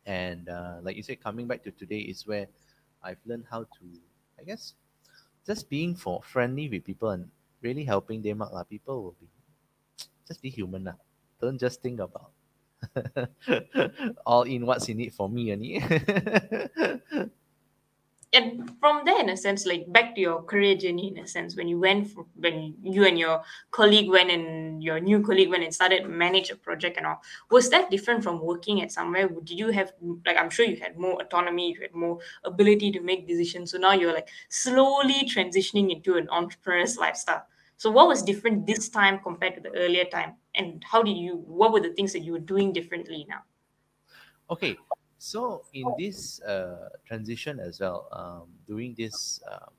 [0.06, 2.46] And uh, like you said, coming back to today is where
[3.02, 3.84] I've learned how to,
[4.38, 4.74] I guess,
[5.46, 7.30] just being for friendly with people and
[7.62, 8.52] really helping them out.
[8.52, 8.64] lah.
[8.64, 9.28] People will be
[10.28, 10.84] just be human.
[10.84, 10.98] lah.
[11.40, 12.32] Don't just think about
[14.26, 15.52] all in what's in it for me.
[18.32, 21.56] And from there in a sense like back to your career journey in a sense
[21.56, 25.64] when you went for, when you and your colleague went and your new colleague went
[25.64, 29.28] and started manage a project and all was that different from working at somewhere?
[29.28, 29.92] Did you have
[30.24, 33.72] like i'm sure you had more autonomy you had more ability to make decisions.
[33.72, 37.44] So now you're like slowly transitioning into an entrepreneur's lifestyle.
[37.78, 40.34] So what was different this time compared to the earlier time?
[40.54, 43.42] And how did you what were the things that you were doing differently now?
[44.50, 44.76] Okay,
[45.20, 49.72] so in this uh, transition as well, um, doing this um,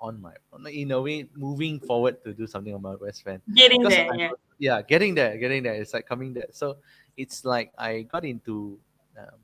[0.00, 0.34] on my
[0.68, 3.40] in a way moving forward to do something on my best friend.
[3.54, 5.74] getting Because there I- yeah Yeah, getting there, getting there.
[5.74, 6.46] It's like coming there.
[6.54, 6.78] So
[7.18, 8.78] it's like I got into
[9.18, 9.42] um,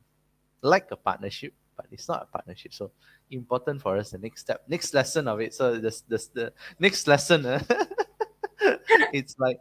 [0.62, 2.72] like a partnership, but it's not a partnership.
[2.74, 2.92] So
[3.30, 4.11] important for us.
[4.11, 5.54] The next step, next lesson of it.
[5.54, 6.46] So the the, the
[6.78, 7.46] next lesson.
[7.46, 7.62] uh,
[9.12, 9.58] it's like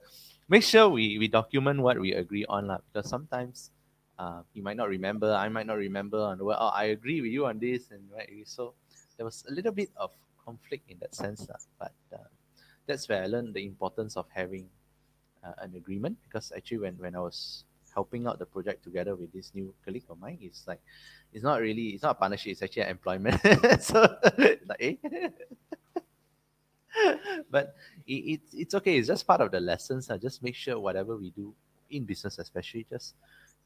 [0.47, 2.79] make sure we we document what we agree on lah.
[2.91, 3.71] Because sometimes
[4.19, 5.31] uh, you might not remember.
[5.33, 6.57] I might not remember on well.
[6.59, 8.29] Oh, I agree with you on this, and right.
[8.45, 8.73] So
[9.17, 10.11] there was a little bit of
[10.43, 11.61] conflict in that sense, lah.
[11.79, 12.29] But uh,
[12.87, 14.69] that's where I learned the importance of having
[15.43, 16.17] uh, an agreement.
[16.23, 20.09] Because actually, when when I was helping out the project together with this new colleague
[20.09, 20.81] of mine, it's like
[21.33, 22.53] it's not really it's not a partnership.
[22.53, 23.37] It's actually an employment.
[23.81, 24.01] so
[24.65, 25.29] like, eh?
[27.51, 27.75] but
[28.07, 28.97] it, it, it's okay.
[28.97, 30.09] It's just part of the lessons.
[30.09, 31.53] I just make sure whatever we do
[31.89, 33.15] in business, especially, just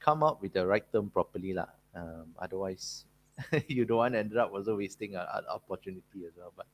[0.02, 1.70] come up with the right term properly, lah.
[1.96, 3.06] Um, otherwise,
[3.68, 6.52] you don't want to end up also wasting an opportunity as well.
[6.58, 6.66] But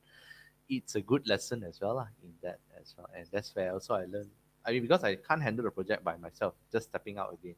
[0.68, 3.08] it's a good lesson as well, lah, in that as well.
[3.14, 4.30] And that's where also I learned.
[4.64, 7.54] I mean, because I can't handle the project by myself, just stepping out again.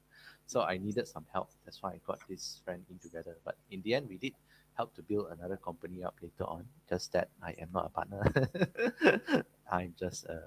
[0.47, 1.51] So I needed some help.
[1.65, 3.39] That's why I got this friend in together.
[3.45, 4.35] But in the end, we did
[4.75, 6.65] help to build another company up later on.
[6.89, 9.45] Just that I am not a partner.
[9.73, 10.43] I'm just a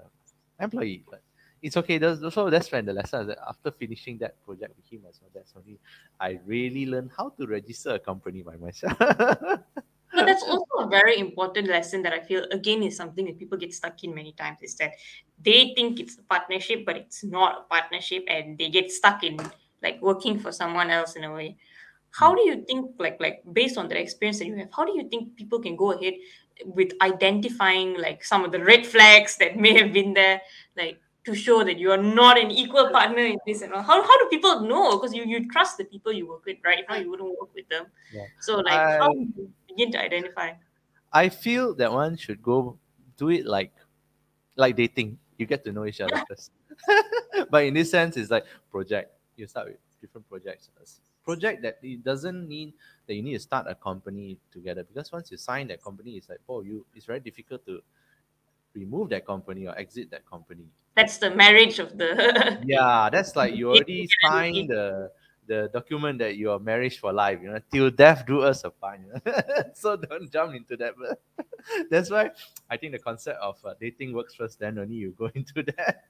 [0.60, 1.04] employee.
[1.10, 1.22] But
[1.64, 1.96] it's okay.
[1.96, 5.30] There's also that's when the lesson that after finishing that project with him as well,
[5.34, 5.80] that's only
[6.20, 8.98] I really learned how to register a company by myself.
[8.98, 13.58] But that's also a very important lesson that I feel again is something that people
[13.58, 14.92] get stuck in many times is that
[15.42, 19.40] they think it's a partnership, but it's not a partnership, and they get stuck in
[19.82, 21.56] like working for someone else in a way.
[22.12, 24.92] How do you think, like, like based on the experience that you have, how do
[24.94, 26.14] you think people can go ahead
[26.64, 30.40] with identifying like some of the red flags that may have been there,
[30.76, 33.82] like to show that you are not an equal partner in this and all?
[33.82, 34.92] How, how do people know?
[34.98, 36.80] Because you, you trust the people you work with, right?
[36.80, 37.86] If not, you wouldn't work with them.
[38.12, 38.24] Yeah.
[38.40, 40.52] So, like, how I- do you begin to identify?
[41.12, 42.76] I feel that one should go
[43.16, 43.72] do it like
[44.56, 45.18] like dating.
[45.38, 46.50] You get to know each other first.
[47.50, 49.12] but in this sense, it's like project.
[49.36, 50.70] You start with different projects.
[50.76, 51.00] first.
[51.24, 52.72] Project that it doesn't mean
[53.06, 56.28] that you need to start a company together because once you sign that company, it's
[56.28, 57.80] like oh you it's very difficult to
[58.74, 60.64] remove that company or exit that company.
[60.96, 62.60] That's the marriage of the.
[62.66, 65.10] Yeah, that's like you already signed the
[65.46, 69.00] the document that you are married for life, you know, till death do us apart.
[69.00, 69.32] You know?
[69.74, 70.94] so don't jump into that.
[70.96, 71.46] But
[71.90, 72.30] that's why
[72.70, 76.04] I think the concept of uh, dating works first, then only you go into that.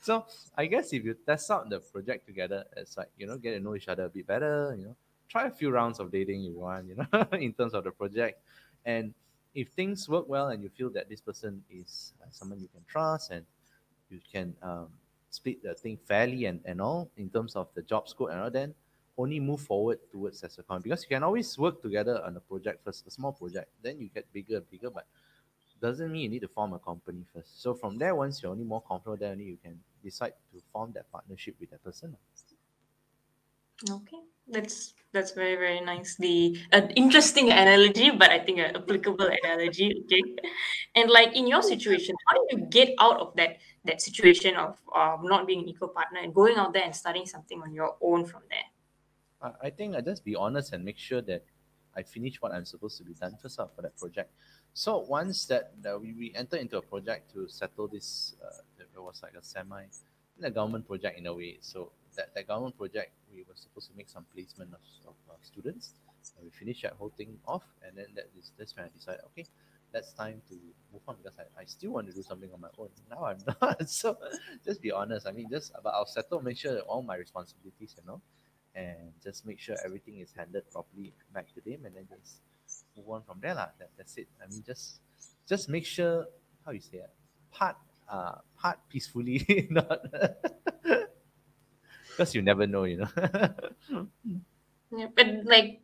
[0.00, 0.24] so
[0.56, 3.60] I guess if you test out the project together, it's like you know, get to
[3.60, 4.74] know each other a bit better.
[4.78, 4.96] You know,
[5.28, 6.88] try a few rounds of dating if you want.
[6.88, 8.40] You know, in terms of the project,
[8.84, 9.14] and
[9.54, 12.84] if things work well and you feel that this person is uh, someone you can
[12.88, 13.44] trust and
[14.10, 14.88] you can um,
[15.30, 18.50] split the thing fairly and, and all in terms of the job scope and all,
[18.50, 18.74] then
[19.18, 22.40] only move forward towards as a company because you can always work together on a
[22.40, 25.06] project first, a small project, then you get bigger and bigger, but
[25.80, 27.62] doesn't mean you need to form a company first.
[27.62, 30.92] So from there, once you're only more comfortable, then only you can decide to form
[30.94, 32.16] that partnership with that person.
[33.88, 36.16] Okay, that's that's very very nice.
[36.16, 40.04] The uh, interesting analogy, but I think an applicable analogy.
[40.04, 40.22] Okay,
[40.94, 44.76] and like in your situation, how did you get out of that that situation of
[44.94, 47.96] um, not being an equal partner and going out there and starting something on your
[48.02, 48.68] own from there?
[49.62, 51.44] I, think I just be honest and make sure that
[51.96, 54.32] I finish what I'm supposed to be done first out for that project.
[54.74, 59.02] So once that, that we, we enter into a project to settle this, uh, it
[59.02, 59.84] was like a semi,
[60.42, 61.58] a government project in a way.
[61.60, 65.34] So that, that government project, we were supposed to make some placement of, of uh,
[65.42, 65.94] students.
[66.36, 69.22] And we finished that whole thing off, and then that is that's when I decided,
[69.32, 69.46] okay,
[69.92, 70.54] that's time to
[70.92, 72.88] move on because I, I still want to do something on my own.
[73.10, 73.88] Now I'm not.
[73.88, 74.16] so
[74.64, 75.26] just be honest.
[75.26, 78.20] I mean, just but I'll settle, make sure all my responsibilities, you know,
[78.74, 82.42] and just make sure everything is handled properly back to them, and then just
[82.96, 83.54] move on from there.
[83.54, 83.68] Lah.
[83.78, 84.28] That, that's it.
[84.42, 85.00] I mean, just
[85.48, 86.26] just make sure
[86.64, 87.10] how you say it,
[87.50, 87.76] part
[88.08, 90.00] uh part peacefully, not
[92.10, 94.06] because you never know, you know.
[94.92, 95.82] Yeah, but like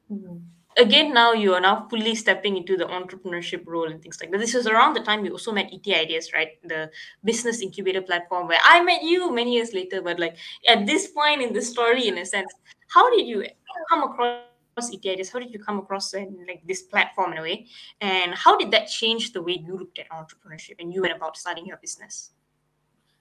[0.77, 4.39] again, now you are now fully stepping into the entrepreneurship role and things like that.
[4.39, 6.59] This was around the time you also met ET Ideas, right?
[6.65, 6.91] The
[7.25, 10.03] business incubator platform where I met you many years later.
[10.03, 10.37] But like
[10.69, 12.53] at this point in the story, in a sense,
[12.89, 13.47] how did you
[13.89, 15.31] come across ET Ideas?
[15.31, 17.67] How did you come across and like this platform in a way?
[18.01, 21.37] And how did that change the way you looked at entrepreneurship and you went about
[21.37, 22.33] starting your business?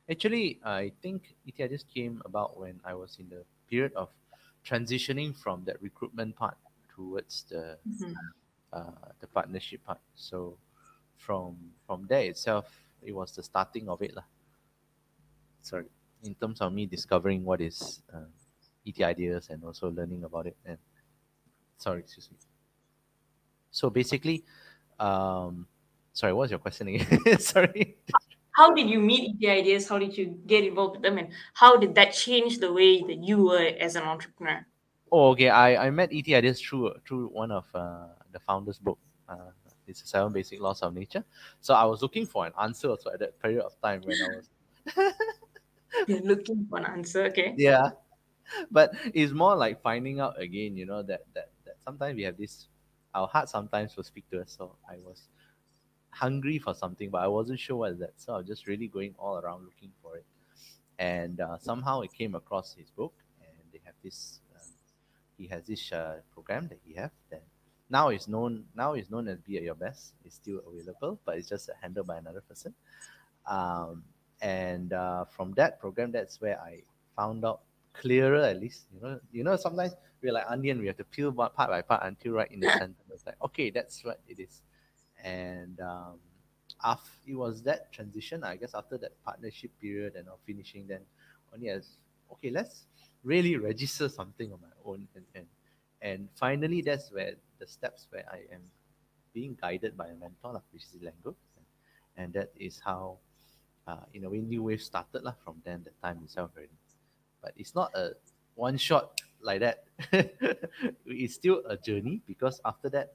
[0.09, 4.09] Actually, I think ET just came about when I was in the period of
[4.63, 6.57] transitioning from that recruitment part
[6.95, 8.33] towards the Mhm.
[8.73, 10.01] uh, the partnership part.
[10.15, 10.57] So
[11.17, 12.67] from from there itself,
[13.01, 14.25] it was the starting of it lah.
[15.61, 15.87] Sorry,
[16.23, 18.25] in terms of me discovering what is uh,
[18.85, 20.55] ET ideas and also learning about it.
[20.65, 20.77] And
[21.77, 22.37] sorry, excuse me.
[23.71, 24.43] So basically,
[24.99, 25.67] um,
[26.13, 27.39] sorry, what's your question again?
[27.39, 27.97] sorry.
[28.57, 29.87] How did you meet ET Ideas?
[29.89, 31.17] How did you get involved with them?
[31.17, 34.65] And how did that change the way that you were as an entrepreneur?
[35.11, 35.49] Oh, okay.
[35.49, 38.99] I, I met ET ideas through through one of uh, the founder's book.
[39.29, 39.51] Uh,
[39.87, 41.23] it's seven basic laws of nature.
[41.61, 44.27] So I was looking for an answer also at that period of time when I
[44.35, 44.49] was
[46.07, 47.55] You're looking for an answer, okay?
[47.55, 47.89] yeah
[48.71, 52.37] but it's more like finding out again you know that that, that sometimes we have
[52.37, 52.67] this
[53.13, 55.29] our heart sometimes will speak to us so i was
[56.15, 58.13] hungry for something but i wasn't sure what that.
[58.15, 60.25] So i was just really going all around looking for it.
[60.97, 64.69] And uh, somehow it came across his book and they have this um,
[65.37, 67.43] he has this uh, program that he have that
[67.89, 70.13] now is known now is known as be at your best.
[70.23, 72.73] It's still available but it's just handled by another person.
[73.45, 74.03] Um,
[74.41, 76.81] and uh, from that program that's where i
[77.15, 77.61] found out
[77.93, 81.31] clearer at least you know you know sometimes we're like onion we have to peel
[81.31, 82.95] part by part until right in the center.
[83.11, 84.61] It's like okay that's what it is
[85.23, 86.19] and um
[86.83, 91.01] after it was that transition i guess after that partnership period and of finishing then
[91.53, 91.97] only as
[92.31, 92.85] okay let's
[93.23, 95.45] really register something on my own and and,
[96.01, 98.61] and finally that's where the steps where i am
[99.33, 101.35] being guided by a mentor which is Lango.
[102.17, 103.17] and that is how
[103.87, 106.77] uh, in a way Newwave started lah, from then that time itself already
[107.41, 108.11] but it's not a
[108.55, 109.83] one shot like that.
[111.05, 113.13] it's still a journey because after that,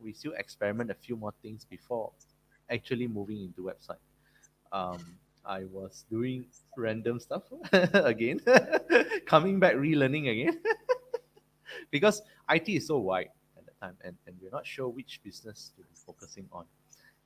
[0.00, 2.12] we still experiment a few more things before
[2.70, 4.02] actually moving into website.
[4.72, 4.98] Um,
[5.44, 8.40] I was doing random stuff again,
[9.26, 10.60] coming back relearning again,
[11.90, 15.72] because IT is so wide at that time, and, and we're not sure which business
[15.76, 16.64] to be focusing on.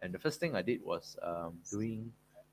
[0.03, 2.13] And the first thing I did was um, doing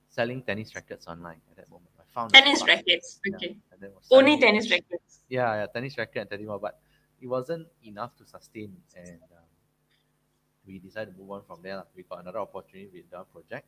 [0.10, 1.90] selling tennis rackets online at that moment.
[2.00, 3.58] I found Tennis rackets, Yeah, okay.
[3.72, 5.20] and then was Only tennis rackets.
[5.30, 6.80] Yeah, yeah, tennis racket and tennis ball, but
[7.22, 9.20] it wasn't enough to sustain, and
[10.68, 11.84] we decided to move on from there.
[11.96, 13.68] We got another opportunity with the project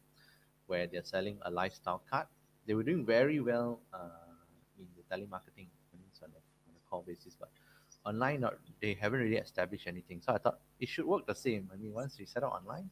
[0.68, 2.28] where they're selling a lifestyle card.
[2.68, 4.36] They were doing very well uh,
[4.78, 7.50] in the telemarketing, on a, on a call basis, but
[8.06, 10.22] online, not, they haven't really established anything.
[10.22, 11.70] So I thought it should work the same.
[11.74, 12.90] I mean, once we set up online,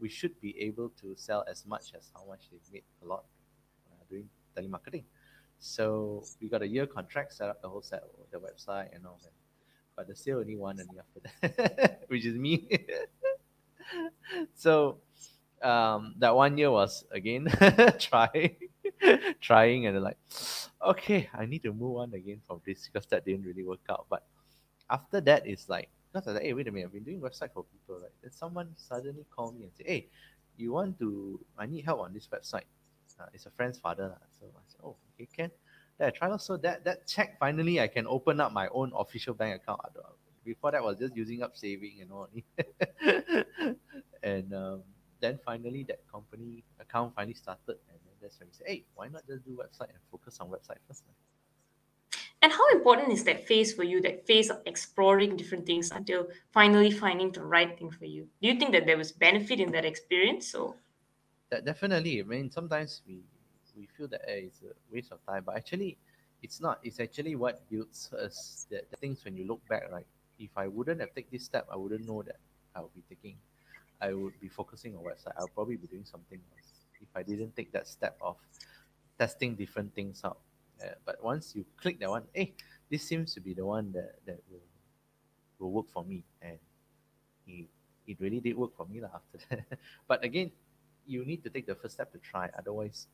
[0.00, 3.24] we should be able to sell as much as how much they made a lot
[3.90, 5.04] uh, doing telemarketing.
[5.58, 9.06] So we got a year contract, set up the whole set, of the website and
[9.06, 9.32] all that.
[9.96, 12.68] But there's still only one only after that, which is me.
[14.54, 14.98] so
[15.62, 17.48] um, that one year was again
[17.98, 18.56] trying,
[19.40, 20.18] trying, and like,
[20.84, 24.06] okay, I need to move on again from this because that didn't really work out.
[24.08, 24.24] But
[24.90, 27.20] after that, it's like because I was like, hey, wait a minute, I've been doing
[27.20, 28.10] website for people, right?
[28.22, 30.08] Then someone suddenly called me and say, hey,
[30.56, 31.40] you want to?
[31.58, 32.64] I need help on this website.
[33.20, 35.50] Uh, it's a friend's father, so I said, oh, okay, can.
[35.98, 39.34] Then I try also that that check finally I can open up my own official
[39.34, 39.80] bank account.
[40.48, 42.28] Before that I was just using up saving and all.
[44.22, 44.82] and um,
[45.20, 49.08] then finally that company account finally started and then that's when we say, hey, why
[49.08, 51.04] not just do website and focus on website first?
[52.40, 56.28] And how important is that phase for you, that phase of exploring different things until
[56.52, 58.28] finally finding the right thing for you?
[58.40, 60.48] Do you think that there was benefit in that experience?
[60.48, 60.76] So
[61.50, 62.20] that definitely.
[62.20, 63.20] I mean, sometimes we
[63.76, 65.98] we feel that hey, it's a waste of time, but actually,
[66.42, 66.78] it's not.
[66.82, 68.66] It's actually what builds us.
[68.70, 70.06] The things when you look back, right?
[70.38, 72.36] If I wouldn't have taken this step, I wouldn't know that
[72.74, 73.36] I would be taking.
[74.00, 75.34] I would be focusing on website.
[75.36, 78.36] I'll probably be doing something else if I didn't take that step of
[79.18, 80.38] testing different things out
[80.82, 82.54] uh, but once you click that one, hey,
[82.90, 84.62] this seems to be the one that, that will,
[85.58, 86.24] will work for me.
[86.40, 86.58] And
[87.46, 87.66] it,
[88.06, 89.78] it really did work for me lah after that.
[90.08, 90.50] but again,
[91.06, 92.48] you need to take the first step to try.
[92.56, 93.08] Otherwise,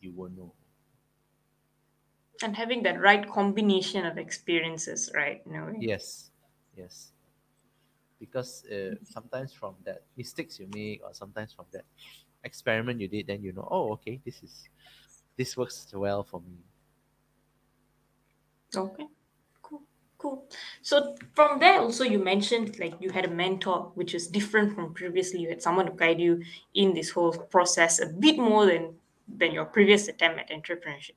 [0.00, 0.52] you won't know.
[2.42, 5.46] And having that right combination of experiences, right?
[5.46, 5.72] No.
[5.78, 6.29] Yes,
[6.76, 7.12] yes.
[8.18, 11.84] Because uh, sometimes from that mistakes you make, or sometimes from that
[12.44, 14.68] experiment you did, then you know, oh, okay, this is
[15.36, 16.58] this works well for me.
[18.76, 19.06] Okay.
[19.62, 19.82] Cool.
[20.18, 20.44] Cool.
[20.82, 24.92] So from there also you mentioned like you had a mentor which is different from
[24.92, 25.40] previously.
[25.40, 26.42] You had someone to guide you
[26.74, 28.94] in this whole process a bit more than
[29.38, 31.14] than your previous attempt at entrepreneurship.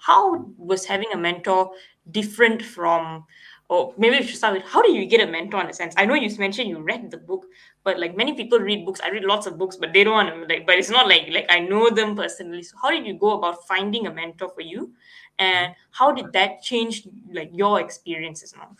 [0.00, 1.72] How was having a mentor
[2.10, 3.26] different from
[3.68, 5.94] or maybe we should start with how do you get a mentor in a sense?
[5.96, 7.46] I know you mentioned you read the book,
[7.82, 9.00] but like many people read books.
[9.02, 11.28] I read lots of books, but they don't want to like, but it's not like
[11.30, 12.62] like I know them personally.
[12.62, 14.92] So how did you go about finding a mentor for you?
[15.38, 18.76] And how did that change like your experiences now?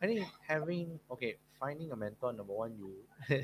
[0.00, 2.94] I think having okay, finding a mentor number one, you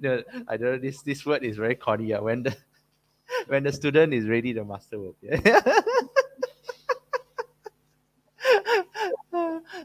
[0.00, 2.06] the I don't know this this word is very corny.
[2.06, 2.56] Yeah, when the
[3.48, 5.28] when the student is ready, the master will be.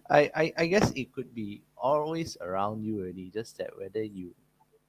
[0.09, 4.35] I, I I guess it could be always around you already, just that whether you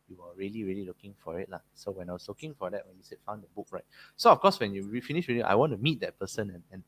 [0.09, 1.61] you are really really looking for it lah.
[1.75, 3.85] So when I was looking for that, when you said found the book, right?
[4.17, 6.83] So of course, when you finish reading, I want to meet that person and, and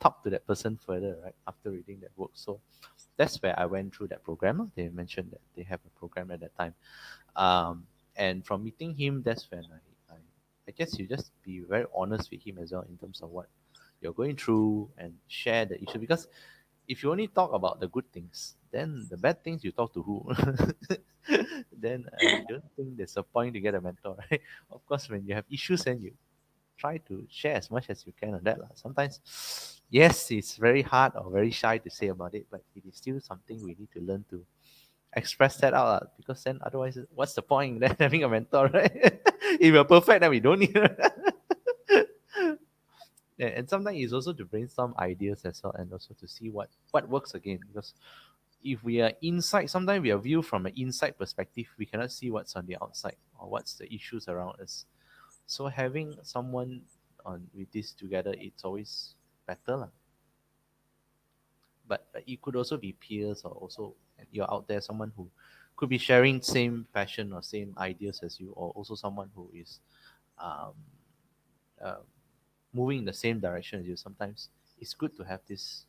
[0.00, 1.34] talk to that person further, right?
[1.46, 2.60] After reading that book, so
[3.16, 4.70] that's where I went through that program.
[4.74, 6.74] They mentioned that they have a program at that time,
[7.36, 10.18] um, and from meeting him, that's when I, I
[10.68, 13.46] I guess you just be very honest with him as well in terms of what
[14.00, 16.28] you're going through and share the issue because
[16.88, 20.02] if you only talk about the good things, then the bad things you talk to
[20.02, 20.24] who?
[21.78, 24.40] then uh, I don't think there's a point to get a mentor, right?
[24.70, 26.12] Of course, when you have issues, and you
[26.78, 28.58] try to share as much as you can on that.
[28.74, 29.20] Sometimes,
[29.90, 33.20] yes, it's very hard or very shy to say about it, but it is still
[33.20, 34.44] something we need to learn to
[35.14, 39.20] express that out because then otherwise, what's the point then having a mentor, right?
[39.60, 40.74] if you're perfect, then we don't need
[43.46, 47.08] and sometimes it's also to brainstorm ideas as well and also to see what what
[47.08, 47.94] works again because
[48.62, 51.66] if we are inside, sometimes we are viewed from an inside perspective.
[51.78, 54.84] We cannot see what's on the outside or what's the issues around us.
[55.46, 56.82] So having someone
[57.24, 59.14] on with this together, it's always
[59.46, 59.90] better.
[61.86, 63.94] But it could also be peers or also
[64.30, 65.30] you're out there, someone who
[65.76, 69.80] could be sharing same passion or same ideas as you, or also someone who is
[70.38, 70.74] um,
[71.80, 71.98] uh,
[72.72, 73.96] moving in the same direction as you.
[73.96, 74.48] Sometimes
[74.80, 75.84] it's good to have this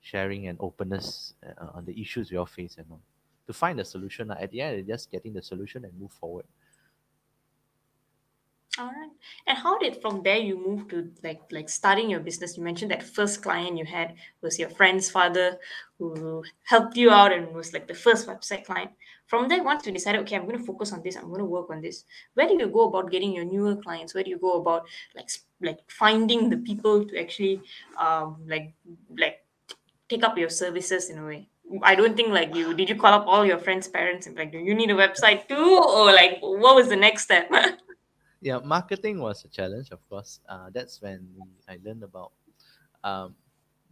[0.00, 3.00] sharing and openness uh, on the issues we all face and all.
[3.46, 6.44] To find a solution, at the end, just getting the solution and move forward.
[8.78, 9.10] All right.
[9.46, 12.56] And how did from there you move to like like starting your business?
[12.56, 15.58] You mentioned that first client you had was your friend's father
[15.98, 18.92] who helped you out and was like the first website client.
[19.28, 21.44] From there, once you decided, okay, I'm going to focus on this, I'm going to
[21.44, 22.04] work on this.
[22.34, 24.14] Where do you go about getting your newer clients?
[24.14, 27.60] Where do you go about like like finding the people to actually
[27.98, 28.72] um like
[29.18, 29.44] like
[30.08, 31.48] take up your services in a way.
[31.82, 34.52] I don't think like you did you call up all your friends' parents and like,
[34.52, 35.82] do you need a website too?
[35.84, 37.50] Or like what was the next step?
[38.40, 40.40] yeah, marketing was a challenge, of course.
[40.48, 41.28] Uh, that's when
[41.68, 42.32] I learned about
[43.04, 43.34] um,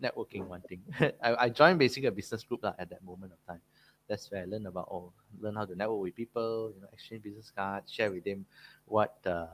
[0.03, 0.83] networking one thing.
[1.23, 3.61] I, I joined basically a business group uh, at that moment of time.
[4.09, 7.23] That's where I learned about oh, learn how to network with people, you know, exchange
[7.23, 8.47] business cards, share with them
[8.87, 9.47] what uh,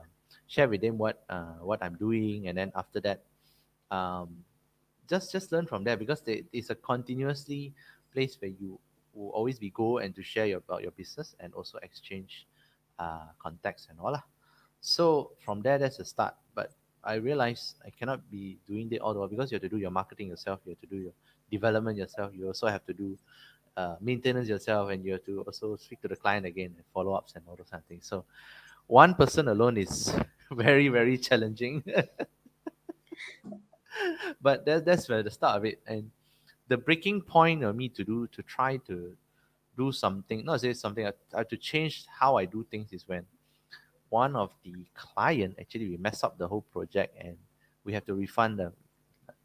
[0.47, 3.23] share with them what uh, what I'm doing, and then after that,
[3.91, 4.43] um,
[5.09, 7.73] just just learn from there because they, it's a continuously
[8.13, 8.79] place where you
[9.13, 12.47] will always be go and to share your, about your business and also exchange
[12.99, 14.11] uh, contacts and all.
[14.11, 14.23] Lah.
[14.81, 16.35] So from there, that's the start.
[16.55, 16.71] But
[17.03, 19.77] I realized I cannot be doing it all the while because you have to do
[19.77, 21.13] your marketing yourself, you have to do your
[21.51, 23.17] development yourself, you also have to do
[23.75, 27.13] uh, maintenance yourself, and you have to also speak to the client again and follow
[27.13, 28.05] ups and all those kind of things.
[28.05, 28.25] So
[28.87, 30.13] one person alone is
[30.51, 31.83] very, very challenging.
[34.41, 35.81] but that, that's where the start of it.
[35.87, 36.11] And
[36.67, 39.15] the breaking point of me to do to try to
[39.77, 43.25] do something, not say something, I, I to change how I do things is when
[44.09, 47.35] one of the client actually we mess up the whole project and
[47.83, 48.71] we have to refund the,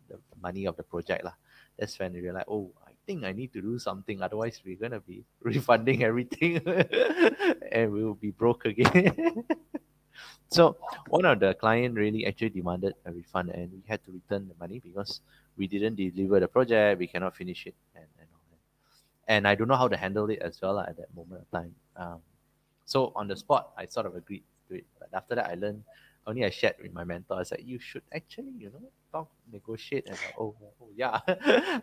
[0.09, 1.25] the money of the project.
[1.25, 1.33] Lah.
[1.79, 2.71] That's when we are like, oh,
[3.09, 4.21] think I need to do something.
[4.21, 6.61] Otherwise, we're gonna be refunding everything
[7.73, 9.45] and we'll be broke again.
[10.57, 10.77] so
[11.09, 14.55] one of the client really actually demanded a refund and we had to return the
[14.61, 15.23] money because
[15.57, 18.63] we didn't deliver the project, we cannot finish it and, and all that.
[19.33, 21.75] And I don't know how to handle it as well at that moment of time.
[21.97, 22.21] Um,
[22.85, 24.87] so on the spot, I sort of agreed to it.
[24.99, 25.83] But after that, I learned
[26.29, 27.41] only I shared with my mentor.
[27.41, 30.07] I said, you should actually, you know, talk, negotiate.
[30.07, 31.21] And like, oh, oh, yeah.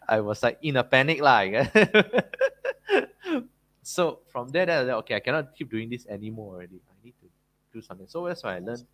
[0.08, 1.74] I was like in a panic, like.
[3.82, 6.80] so from there, I like, okay, I cannot keep doing this anymore already.
[6.88, 7.28] I need to
[7.74, 8.08] do something.
[8.08, 8.86] So that's why I learned.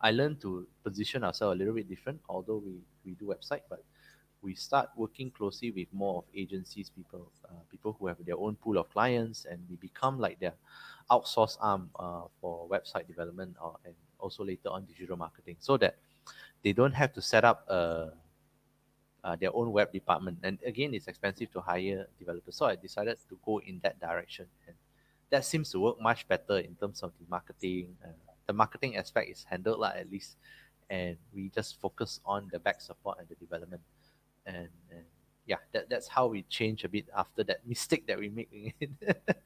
[0.00, 3.84] I learned to position ourselves a little bit different, although we, we do website, but
[4.42, 8.56] we start working closely with more of agencies people, uh, people who have their own
[8.56, 10.52] pool of clients, and we become like their
[11.10, 13.94] outsource arm uh, for website development or and
[14.24, 15.94] also later on digital marketing, so that
[16.64, 18.12] they don't have to set up a,
[19.22, 20.38] uh, their own web department.
[20.42, 24.46] And again, it's expensive to hire developers, so I decided to go in that direction,
[24.66, 24.74] and
[25.30, 27.96] that seems to work much better in terms of the marketing.
[28.02, 28.16] Uh,
[28.46, 30.36] the marketing aspect is handled like at least,
[30.90, 33.82] and we just focus on the back support and the development
[34.46, 35.04] and, and
[35.46, 38.74] yeah, that, that's how we change a bit after that mistake that we make.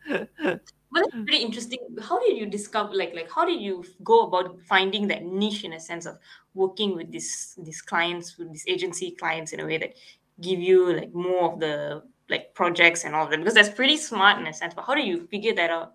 [0.08, 0.60] but
[0.94, 1.80] that's pretty interesting.
[2.00, 5.72] How did you discover like like how did you go about finding that niche in
[5.72, 6.18] a sense of
[6.54, 9.94] working with these these clients, with these agency clients in a way that
[10.40, 13.38] give you like more of the like projects and all of that?
[13.38, 14.74] Because that's pretty smart in a sense.
[14.74, 15.94] But how do you figure that out?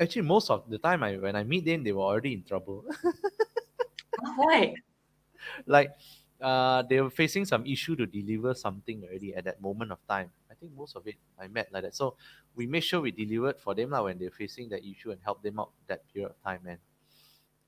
[0.00, 2.84] Actually, most of the time I when I meet them, they were already in trouble.
[4.36, 4.74] Why?
[5.66, 5.90] like
[6.42, 10.30] uh, they were facing some issue to deliver something already at that moment of time.
[10.50, 11.94] I think most of it I met like that.
[11.94, 12.16] So
[12.54, 15.42] we made sure we delivered for them like, when they're facing that issue and help
[15.42, 16.60] them out that period of time.
[16.66, 16.78] And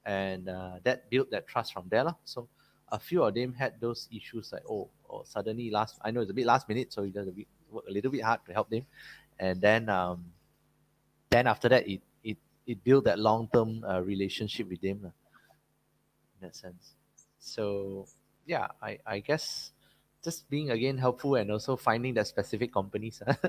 [0.04, 2.04] and uh, that built that trust from there.
[2.04, 2.14] La.
[2.24, 2.48] So
[2.92, 6.30] a few of them had those issues like, oh, oh, suddenly last, I know it's
[6.30, 8.84] a bit last minute, so a, bit, work a little bit hard to help them.
[9.38, 10.26] And then um,
[11.30, 16.42] then after that, it, it, it built that long-term uh, relationship with them la, in
[16.42, 16.94] that sense.
[17.40, 18.06] So
[18.46, 19.72] yeah, I, I guess
[20.22, 23.22] just being again helpful and also finding that specific companies.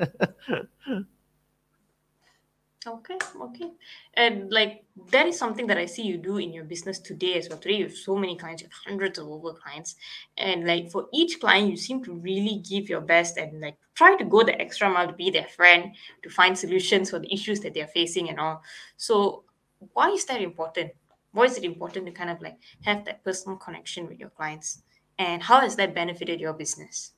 [2.88, 3.72] okay, okay.
[4.16, 7.50] And like that is something that I see you do in your business today as
[7.50, 7.58] well.
[7.58, 9.96] Today you have so many clients, you have hundreds of over clients.
[10.38, 14.16] And like for each client, you seem to really give your best and like try
[14.18, 17.62] to go the extra mile to be their friend, to find solutions for the issues
[17.62, 18.62] that they're facing and all.
[18.98, 19.46] So
[19.94, 20.92] why is that important?
[21.36, 24.82] Why is it important to kind of like have that personal connection with your clients?
[25.20, 27.12] And how has that benefited your business?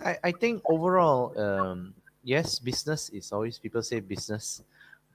[0.00, 4.62] I, I think overall um, yes business is always people say business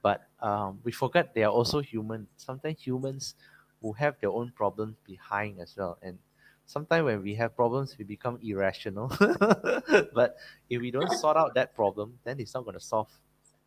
[0.02, 2.26] but um, we forget they are also human.
[2.36, 3.36] Sometimes humans
[3.80, 5.96] who have their own problems behind as well.
[6.02, 6.18] And
[6.66, 9.12] sometimes when we have problems we become irrational.
[10.14, 10.36] But
[10.68, 13.08] if we don't sort out that problem then it's not going to solve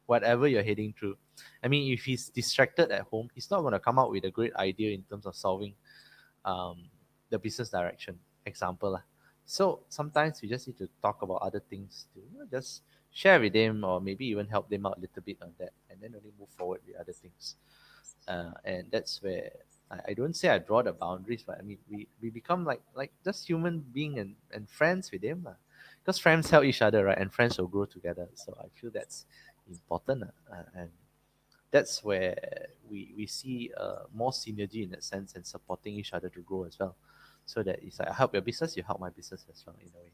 [0.06, 1.18] whatever you're heading through.
[1.64, 4.32] I mean, if he's distracted at home, he's not going to come out with a
[4.32, 5.74] great idea in terms of solving
[6.44, 6.86] um,
[7.30, 8.20] the business direction.
[8.46, 8.92] Example.
[8.92, 9.02] Lah.
[9.46, 12.82] So sometimes we just need to talk about other things to you know, just
[13.12, 16.02] share with them or maybe even help them out a little bit on that and
[16.02, 17.56] then only move forward with other things.
[18.28, 19.52] Uh, and that's where
[19.90, 22.82] I, I don't say I draw the boundaries, but I mean we, we become like
[22.96, 25.48] like just human being and, and friends with them.
[26.04, 27.18] Because friends help each other, right?
[27.18, 28.28] And friends will grow together.
[28.36, 29.26] So I feel that's
[29.68, 30.90] important uh, and
[31.76, 32.38] that's where
[32.90, 36.64] we we see uh, more synergy in that sense and supporting each other to grow
[36.64, 36.96] as well.
[37.46, 39.92] So that it's like I help your business you help my business as well in
[39.94, 40.12] a way.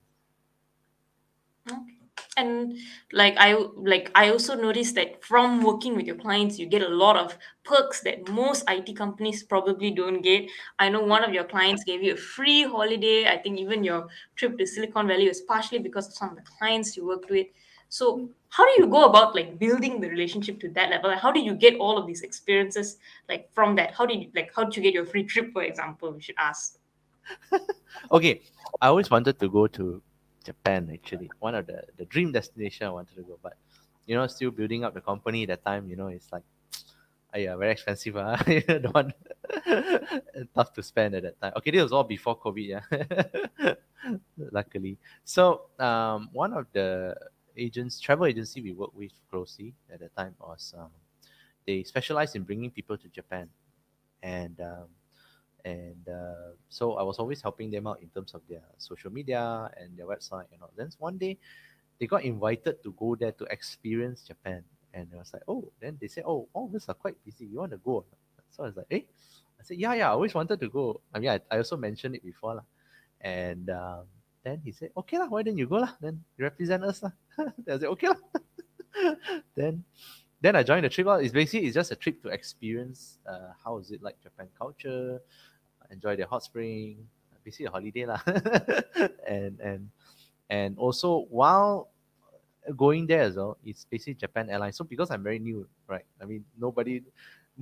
[1.72, 1.98] Okay.
[2.38, 2.78] And
[3.12, 6.88] like i like i also noticed that from working with your clients you get a
[6.88, 10.50] lot of perks that most it companies probably don't get.
[10.80, 13.28] I know one of your clients gave you a free holiday.
[13.28, 16.50] I think even your trip to silicon valley was partially because of some of the
[16.58, 17.48] clients you worked with
[17.92, 21.10] so how do you go about like building the relationship to that level?
[21.10, 23.94] Like, how did you get all of these experiences like from that?
[23.94, 26.10] How did you like how did you get your free trip, for example?
[26.14, 26.80] We should ask.
[28.12, 28.42] okay.
[28.80, 30.02] I always wanted to go to
[30.46, 31.30] Japan actually.
[31.40, 33.58] One of the, the dream destination I wanted to go, but
[34.06, 36.44] you know, still building up the company at that time, you know, it's like
[37.36, 38.16] uh, yeah, very expensive.
[38.16, 39.14] Uh, the one
[40.56, 41.52] tough to spend at that time.
[41.58, 43.74] Okay, this was all before COVID, yeah.
[44.38, 44.98] Luckily.
[45.26, 47.16] So um one of the
[47.58, 50.90] agents, travel agency we work with closely at the time was um,
[51.68, 53.48] they specialize in bringing people to Japan,
[54.24, 54.88] and um,
[55.66, 59.70] and uh, so I was always helping them out in terms of their social media
[59.78, 60.72] and their website and all.
[60.76, 61.38] Then one day,
[62.00, 65.72] they got invited to go there to experience Japan, and I was like, oh.
[65.80, 67.46] Then they said, oh, all of us are quite busy.
[67.46, 68.06] You want to go?
[68.50, 69.02] So I was like, eh.
[69.60, 70.10] I said, yeah, yeah.
[70.10, 71.02] I always wanted to go.
[71.14, 72.66] I mean, I, I also mentioned it before, lah.
[73.22, 74.06] And um,
[74.44, 75.28] then he said, okay lah.
[75.28, 75.94] Why don't you go lah?
[76.02, 77.14] Then you represent us lah.
[77.40, 78.22] I said, okay lah.
[79.56, 79.84] then
[80.42, 81.08] then I joined the trip.
[81.22, 85.22] It's basically it's just a trip to experience uh, how is it like Japan culture,
[85.92, 87.06] enjoy the hot spring,
[87.46, 88.22] basically a holiday lah.
[89.28, 89.90] and and
[90.50, 91.90] and also while
[92.76, 94.78] going there as well, it's basically Japan Airlines.
[94.78, 96.06] So because I'm very new, right?
[96.22, 97.04] I mean nobody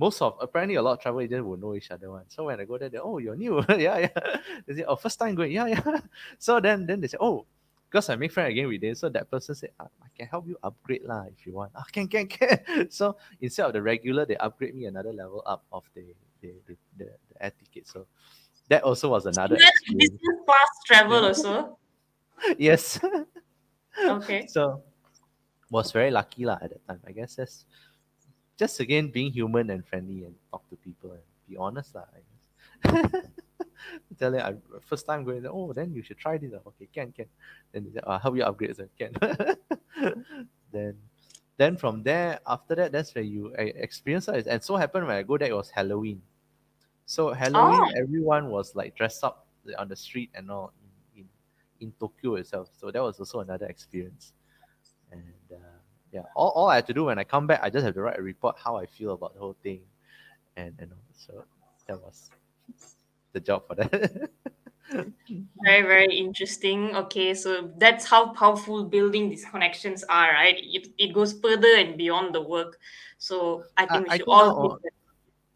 [0.00, 2.24] most of apparently a lot of travel agents will know each other one.
[2.28, 4.36] So when I go there, they oh you're new, yeah, yeah.
[4.66, 6.00] They say, oh first time going, yeah, yeah.
[6.38, 7.44] So then then they say, oh,
[7.84, 8.94] because I make friend again with them.
[8.94, 11.72] So that person said, ah, I can help you upgrade lah if you want.
[11.76, 12.88] Ah, can, can, can.
[12.90, 16.76] So instead of the regular, they upgrade me another level up of the the, the,
[16.96, 17.86] the, the air ticket.
[17.86, 18.06] So
[18.70, 21.76] that also was another business class travel also.
[22.56, 22.98] yes.
[24.00, 24.46] okay.
[24.46, 24.82] So
[25.68, 27.00] was very lucky lah at that time.
[27.06, 27.66] I guess that's
[28.60, 32.04] just again being human and friendly and talk to people and be honest lah.
[34.20, 34.52] Tell them I
[34.84, 36.52] first time going there, oh then you should try this.
[36.52, 37.24] Okay, can, can.
[37.72, 38.76] Then they say, oh, how you upgrade?
[38.76, 39.16] So can.
[40.72, 40.94] then
[41.56, 44.46] then from there, after that, that's where you experience it.
[44.46, 46.20] And so happened when I go there, it was Halloween.
[47.06, 48.00] So Halloween, oh.
[48.00, 49.48] everyone was like dressed up
[49.78, 50.72] on the street and all
[51.16, 51.28] in, in,
[51.80, 52.68] in Tokyo itself.
[52.76, 54.34] So that was also another experience.
[55.10, 55.69] And uh,
[56.12, 58.02] yeah, all, all I had to do when I come back, I just have to
[58.02, 59.80] write a report how I feel about the whole thing.
[60.56, 61.44] And, and so
[61.86, 62.30] that was
[63.32, 64.30] the job for that.
[65.62, 71.14] very very interesting okay so that's how powerful building these connections are right it, it
[71.14, 72.76] goes further and beyond the work
[73.16, 74.80] so i think we should all not,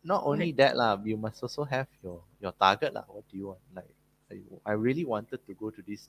[0.04, 3.02] not only that lah, you must also have your your target lah.
[3.08, 3.90] what do you want like
[4.30, 4.38] I,
[4.70, 6.08] I really wanted to go to these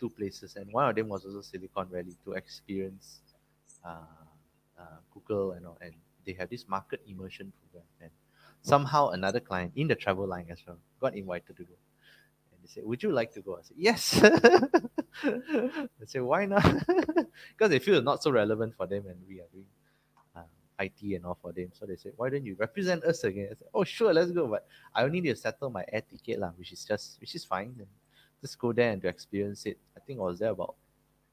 [0.00, 3.20] two places and one of them was also silicon valley to experience
[5.12, 8.10] google and all and they have this market immersion program and
[8.62, 11.74] somehow another client in the travel line as well got invited to go.
[12.52, 13.56] And they said, Would you like to go?
[13.56, 14.20] I said, Yes.
[15.22, 16.64] I said, Why not?
[16.86, 19.66] because they feel not so relevant for them and we are doing
[20.34, 20.44] um,
[20.80, 21.70] IT and all for them.
[21.72, 23.48] So they said, Why don't you represent us again?
[23.50, 24.46] I said, Oh, sure, let's go.
[24.46, 27.44] But I only need to settle my air ticket, lah, which is just, which is
[27.44, 27.74] fine.
[27.78, 27.88] And
[28.40, 29.78] just go there and to experience it.
[29.96, 30.74] I think I was there about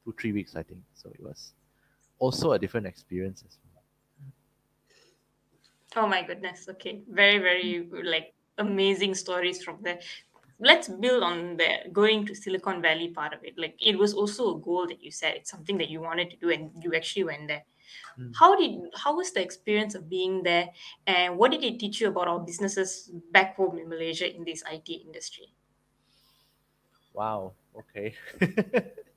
[0.03, 0.81] two, three weeks, I think.
[0.93, 1.53] So it was
[2.21, 3.83] also a different experience as well.
[5.95, 6.67] Oh my goodness.
[6.69, 7.03] Okay.
[7.07, 9.99] Very, very like amazing stories from there.
[10.59, 13.57] Let's build on the going to Silicon Valley part of it.
[13.57, 16.37] Like it was also a goal that you said it's something that you wanted to
[16.37, 17.63] do and you actually went there.
[18.17, 18.35] Mm.
[18.39, 20.69] How did how was the experience of being there
[21.07, 24.63] and what did it teach you about our businesses back home in Malaysia in this
[24.65, 25.55] IT industry?
[27.13, 27.53] Wow.
[27.75, 28.15] Okay.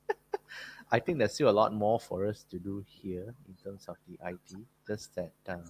[0.90, 3.96] I think there's still a lot more for us to do here in terms of
[4.08, 4.56] the IT.
[4.86, 5.64] Just that um,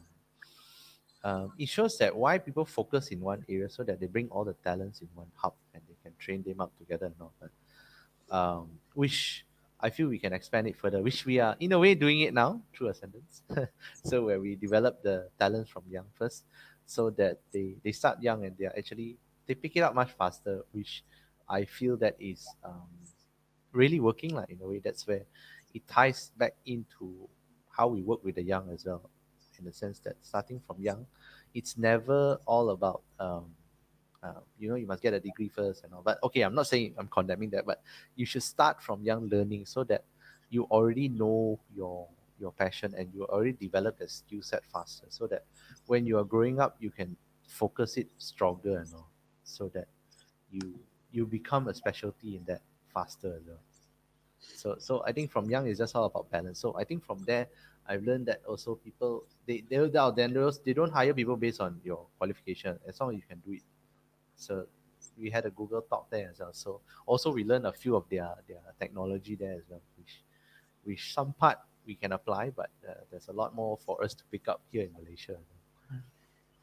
[1.22, 4.44] um, it shows that why people focus in one area so that they bring all
[4.44, 7.50] the talents in one hub and they can train them up together and all that.
[8.34, 9.46] Um, which
[9.80, 12.34] I feel we can expand it further, which we are in a way doing it
[12.34, 13.42] now through Ascendance.
[14.04, 16.44] so where we develop the talents from young first,
[16.86, 20.12] so that they they start young and they are actually they pick it up much
[20.12, 21.04] faster, which
[21.48, 22.88] I feel that is um,
[23.74, 24.80] really working like in a way.
[24.82, 25.22] That's where
[25.74, 27.28] it ties back into
[27.68, 29.10] how we work with the young as well
[29.58, 31.06] in the sense that starting from young,
[31.54, 33.44] it's never all about um,
[34.22, 36.02] uh, you know you must get a degree first and all.
[36.02, 37.82] But okay, I'm not saying I'm condemning that, but
[38.16, 40.04] you should start from young learning so that
[40.50, 42.08] you already know your
[42.40, 45.44] your passion and you already develop the skill set faster, so that
[45.86, 47.16] when you are growing up, you can
[47.46, 49.08] focus it stronger and all,
[49.44, 49.86] so that
[50.50, 50.74] you
[51.12, 52.62] you become a specialty in that
[52.94, 53.62] faster as well.
[54.38, 56.58] So so I think from young it's just all about balance.
[56.60, 57.48] So I think from there
[57.86, 61.80] I've learned that also people they they are vendors they don't hire people based on
[61.84, 63.62] your qualification as long as you can do it.
[64.36, 64.66] So
[65.18, 66.52] we had a Google talk there as well.
[66.52, 70.22] So also we learned a few of their their technology there as well, which
[70.84, 74.24] which some part we can apply, but uh, there's a lot more for us to
[74.30, 75.36] pick up here in Malaysia.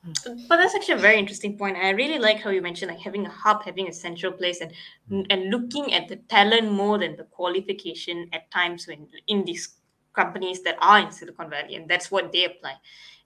[0.04, 1.78] But that's actually a very interesting point.
[1.78, 4.74] I really like how you mentioned like having a hub, having a central place, and
[5.12, 5.26] mm.
[5.30, 9.76] and looking at the talent more than the qualification at times when in these
[10.14, 12.74] companies that are in Silicon Valley, and that's what they apply.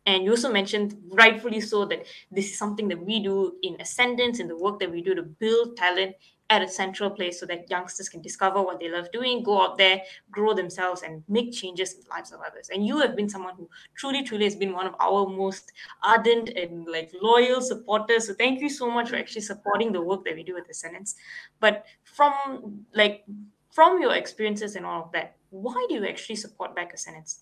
[0.05, 4.39] And you also mentioned, rightfully so, that this is something that we do in Ascendance,
[4.39, 6.15] in the work that we do to build talent
[6.49, 9.77] at a central place so that youngsters can discover what they love doing, go out
[9.77, 12.69] there, grow themselves, and make changes in the lives of others.
[12.71, 15.71] And you have been someone who truly, truly has been one of our most
[16.03, 18.27] ardent and like loyal supporters.
[18.27, 21.15] So thank you so much for actually supporting the work that we do at Ascendance.
[21.59, 23.25] But from like
[23.71, 27.41] from your experiences and all of that, why do you actually support back Ascendance?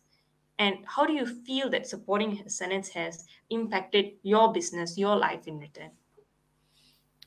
[0.60, 5.60] And how do you feel that supporting Ascendance has impacted your business, your life in
[5.60, 5.92] return?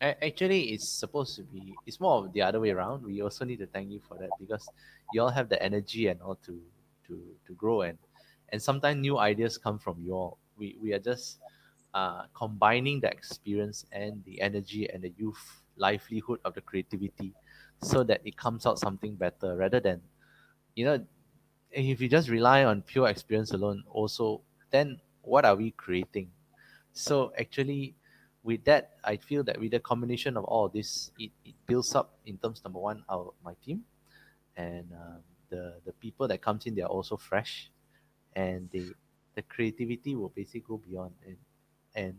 [0.01, 3.05] Actually it's supposed to be it's more of the other way around.
[3.05, 4.71] We also need to thank you for that because
[5.11, 6.61] you all have the energy and all to
[7.07, 7.99] to to grow and
[8.51, 10.39] and sometimes new ideas come from you all.
[10.57, 11.39] We we are just
[11.95, 17.35] uh, combining the experience and the energy and the youth livelihood of the creativity
[17.83, 20.01] so that it comes out something better rather than
[20.75, 21.05] you know
[21.71, 26.31] if you just rely on pure experience alone also then what are we creating?
[26.93, 27.97] So actually
[28.47, 31.95] with that, I feel that with the combination of all of this, it, it builds
[31.95, 33.83] up in terms number one, our my team,
[34.57, 35.21] and um,
[35.51, 37.71] the the people that comes in, they are also fresh,
[38.35, 38.87] and they
[39.35, 41.37] the creativity will basically go beyond and
[41.95, 42.15] and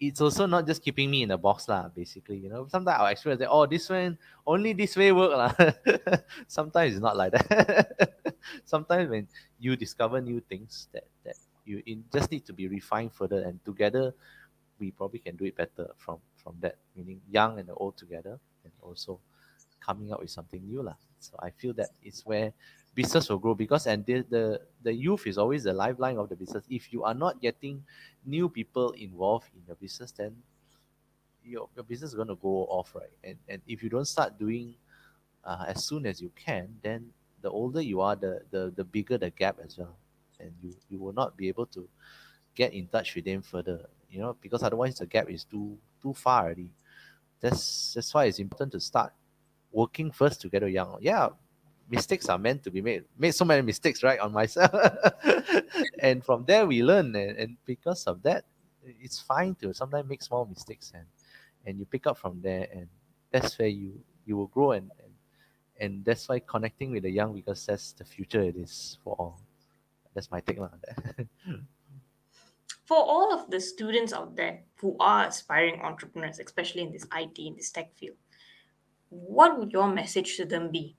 [0.00, 1.88] it's also not just keeping me in a box lah.
[1.88, 5.52] Basically, you know, sometimes I'll experience that oh this one only this way work lah.
[6.48, 8.24] sometimes it's not like that.
[8.64, 9.28] sometimes when
[9.60, 13.62] you discover new things that that you in, just need to be refined further and
[13.64, 14.14] together
[14.80, 18.72] we probably can do it better from from that meaning young and old together and
[18.82, 19.20] also
[19.80, 20.96] coming up with something new lah.
[21.18, 22.52] so i feel that is where
[22.94, 26.36] business will grow because and the, the the youth is always the lifeline of the
[26.36, 26.64] business.
[26.68, 27.84] If you are not getting
[28.24, 30.36] new people involved in your business then
[31.44, 33.12] your, your business is going to go off right?
[33.24, 34.74] And and if you don't start doing
[35.44, 37.12] uh, as soon as you can then
[37.42, 39.96] the older you are the the, the bigger the gap as well.
[40.38, 41.88] And you you will not be able to
[42.54, 46.14] get in touch with them further you know, because otherwise the gap is too too
[46.14, 46.70] far already.
[47.40, 49.12] That's that's why it's important to start
[49.72, 50.98] working first together young.
[51.00, 51.28] Yeah,
[51.88, 53.04] mistakes are meant to be made.
[53.18, 54.72] Made so many mistakes, right, on myself.
[56.00, 58.44] and from there we learn and, and because of that,
[58.82, 61.06] it's fine to sometimes make small mistakes and
[61.66, 62.88] and you pick up from there and
[63.30, 65.12] that's where you you will grow and and,
[65.80, 69.40] and that's why connecting with the young because that's the future it is for all.
[70.14, 71.26] That's my take on that
[72.90, 77.38] for all of the students out there who are aspiring entrepreneurs, especially in this IT,
[77.38, 78.16] in this tech field,
[79.10, 80.96] what would your message to them be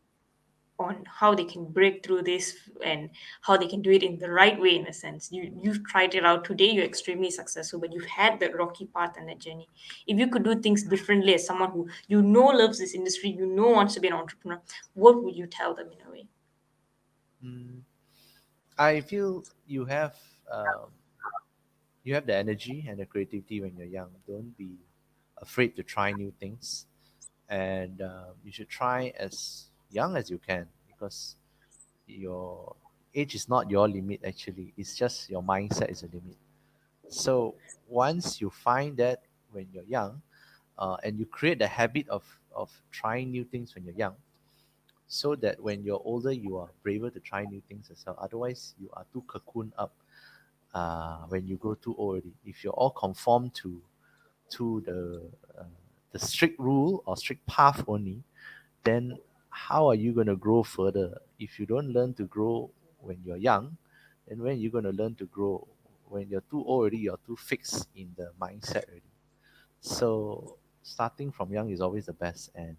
[0.80, 3.10] on how they can break through this and
[3.42, 5.34] how they can do it in the right way in a sense?
[5.34, 9.18] You you've tried it out today you're extremely successful but you've had that rocky path
[9.18, 9.68] and that journey.
[10.08, 13.46] If you could do things differently as someone who you know loves this industry you
[13.46, 14.62] know wants to be an entrepreneur
[14.94, 16.26] what would you tell them in a way?
[17.44, 17.82] Mm,
[18.78, 20.16] i feel you have
[20.50, 21.01] um,
[22.04, 24.10] you have the energy and the creativity when you're young.
[24.28, 24.76] Don't be
[25.38, 26.86] afraid to try new things,
[27.50, 31.36] and uh, you should try as young as you can because
[32.08, 32.76] your
[33.14, 34.22] age is not your limit.
[34.26, 36.38] Actually, it's just your mindset is a limit.
[37.10, 37.56] So
[37.88, 40.22] once you find that when you're young,
[40.78, 42.24] uh, and you create the habit of
[42.56, 44.16] of trying new things when you're young,
[45.08, 48.16] so that when you're older, you are braver to try new things as well.
[48.20, 49.94] Otherwise, you are too cocoon up
[50.74, 52.24] uh, when you grow too old.
[52.46, 53.82] If you're all conform to
[54.52, 55.66] to the uh,
[56.12, 58.24] the strict rule or strict path only,
[58.84, 59.18] then
[59.50, 61.22] how are you going to grow further?
[61.40, 62.70] If you don't learn to grow
[63.00, 63.78] when you're young,
[64.28, 65.68] then when you're going to learn to grow
[66.08, 69.12] when you're too old already, you're too fixed in the mindset already.
[69.80, 72.76] So starting from young is always the best and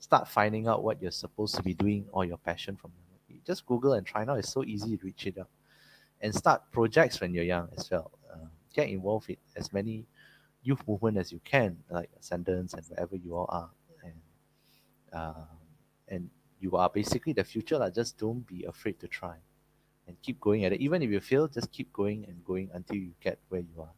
[0.00, 2.90] start finding out what you're supposed to be doing or your passion from
[3.46, 4.34] just Google and try now.
[4.34, 5.48] It's so easy to reach it out
[6.24, 8.10] and start projects when you're young as well.
[8.32, 10.06] Uh, get involved in as many
[10.62, 13.70] youth movement as you can, like Ascendance and wherever you all are,
[14.02, 14.14] and
[15.12, 15.44] uh,
[16.08, 17.76] and you are basically the future.
[17.78, 19.36] Like, just don't be afraid to try,
[20.08, 20.80] and keep going at it.
[20.80, 23.92] Even if you fail, just keep going and going until you get where you are.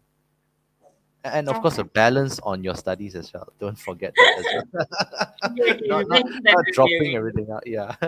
[1.24, 3.52] And of course, a balance on your studies as well.
[3.60, 4.86] Don't forget that as well.
[5.86, 7.66] not, not, not dropping everything out.
[7.66, 7.94] Yeah.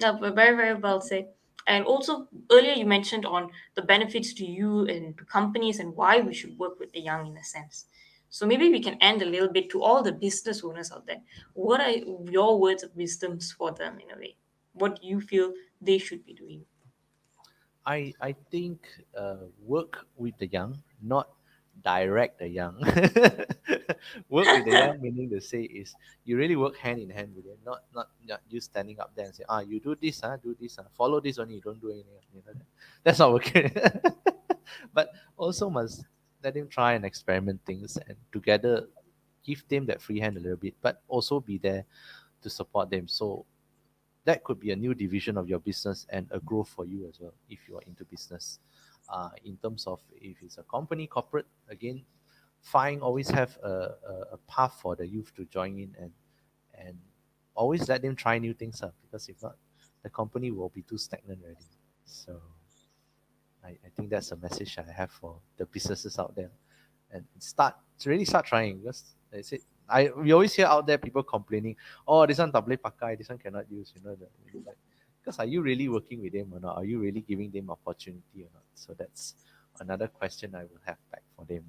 [0.00, 1.28] no, but very, very well said.
[1.66, 6.20] And also, earlier you mentioned on the benefits to you and to companies and why
[6.20, 7.86] we should work with the young in a sense.
[8.28, 11.22] So maybe we can end a little bit to all the business owners out there.
[11.54, 14.36] What are your words of wisdoms for them in a way?
[14.72, 16.64] What do you feel they should be doing?
[17.86, 21.28] I I think uh, work with the young, not
[21.82, 22.76] direct the young.
[24.28, 27.44] work with the young meaning to say is you really work hand in hand with
[27.44, 30.36] them, not not, not you standing up there and say, ah, you do this, huh?
[30.42, 30.84] do this, huh?
[30.96, 32.14] follow this only, you don't do anything.
[32.34, 32.60] You know,
[33.04, 33.72] that's not working.
[34.94, 36.04] but also must
[36.42, 38.86] let him try and experiment things and together
[39.44, 41.84] give them that free hand a little bit, but also be there
[42.42, 43.08] to support them.
[43.08, 43.44] So
[44.24, 47.18] that could be a new division of your business and a growth for you as
[47.20, 48.58] well if you are into business.
[49.10, 52.02] Uh, in terms of if it's a company, corporate, again,
[52.62, 56.12] fine, always have a, a, a path for the youth to join in and
[56.74, 56.96] and
[57.54, 59.56] always let them try new things up because if not,
[60.02, 61.66] the company will be too stagnant already.
[62.04, 62.40] So
[63.64, 66.50] I, I think that's a message I have for the businesses out there.
[67.10, 67.74] And start
[68.06, 72.24] really start trying because I said I we always hear out there people complaining, oh
[72.26, 74.28] this one double pakai, this one cannot use, you know the
[74.64, 74.78] like,
[75.30, 76.76] because are you really working with them or not?
[76.76, 78.64] Are you really giving them opportunity or not?
[78.74, 79.34] So that's
[79.78, 81.64] another question I will have back for them.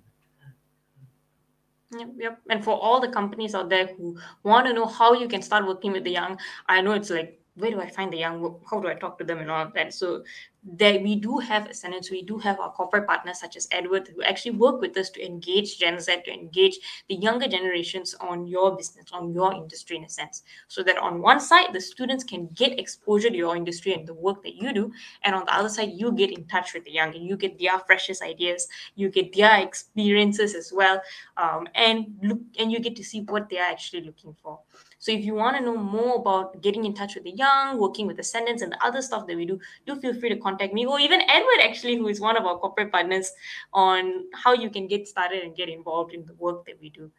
[1.97, 2.39] Yep, yep.
[2.49, 5.68] And for all the companies out there who want to know how you can start
[5.68, 8.59] working with the young, I know it's like where do I find the young?
[8.69, 9.93] How do I talk to them and all of that?
[9.93, 10.23] So
[10.63, 14.21] there we do have Ascendance, we do have our corporate partners such as Edward who
[14.23, 16.77] actually work with us to engage Gen Z, to engage
[17.09, 20.43] the younger generations on your business, on your industry in a sense.
[20.67, 24.13] So that on one side, the students can get exposure to your industry and the
[24.13, 24.91] work that you do.
[25.23, 27.59] And on the other side, you get in touch with the young and you get
[27.59, 31.01] their freshest ideas, you get their experiences as well.
[31.37, 34.59] Um, and look and you get to see what they are actually looking for.
[35.01, 38.05] So if you want to know more about getting in touch with the young, working
[38.05, 40.85] with Ascendance and the other stuff that we do, do feel free to contact me
[40.85, 43.31] or even Edward actually, who is one of our corporate partners
[43.73, 47.09] on how you can get started and get involved in the work that we do.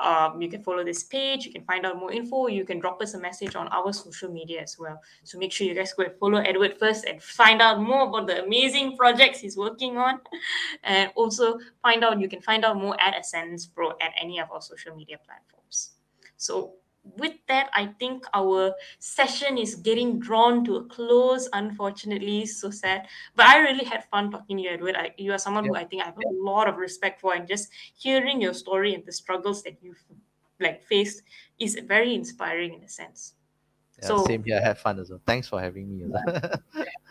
[0.00, 3.02] Um, you can follow this page, you can find out more info, you can drop
[3.02, 5.02] us a message on our social media as well.
[5.24, 8.28] So make sure you guys go and follow Edward first and find out more about
[8.28, 10.20] the amazing projects he's working on.
[10.84, 14.50] And also find out, you can find out more at Ascendance Pro at any of
[14.52, 15.92] our social media platforms.
[16.36, 16.74] So
[17.04, 22.46] with that, I think our session is getting drawn to a close, unfortunately.
[22.46, 23.08] So sad.
[23.34, 24.96] But I really had fun talking to you, Edward.
[24.96, 27.46] I, you are someone who I think I have a lot of respect for, and
[27.46, 30.02] just hearing your story and the struggles that you've
[30.60, 31.22] like faced
[31.58, 33.34] is very inspiring in a sense.
[34.02, 34.58] Yeah, so same here.
[34.62, 35.20] I had fun as well.
[35.26, 36.06] Thanks for having me.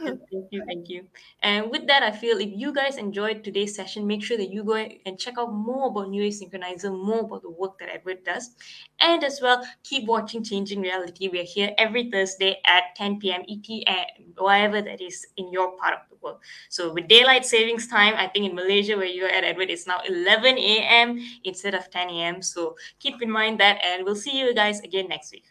[0.04, 1.08] thank you, thank you.
[1.42, 4.64] And with that, I feel if you guys enjoyed today's session, make sure that you
[4.64, 8.52] go and check out more about Newwave Synchronizer, more about the work that Edward does,
[9.00, 11.30] and as well keep watching Changing Reality.
[11.30, 13.44] We are here every Thursday at 10 p.m.
[13.48, 16.40] ET and wherever that is in your part of the world.
[16.70, 19.88] So with daylight savings time, I think in Malaysia where you are at Edward, it's
[19.88, 21.20] now 11 a.m.
[21.46, 22.42] instead of 10 a.m.
[22.42, 25.46] So keep in mind that, and we'll see you guys again next week.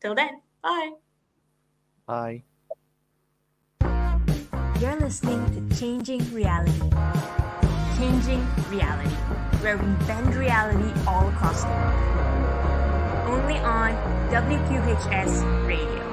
[0.00, 0.43] Till then.
[0.64, 0.92] Bye.
[2.06, 2.42] Bye.
[4.80, 6.72] You're listening to Changing Reality.
[7.98, 9.10] Changing Reality,
[9.60, 11.94] where we bend reality all across the world.
[13.28, 13.92] Only on
[14.30, 16.03] WQHS Radio.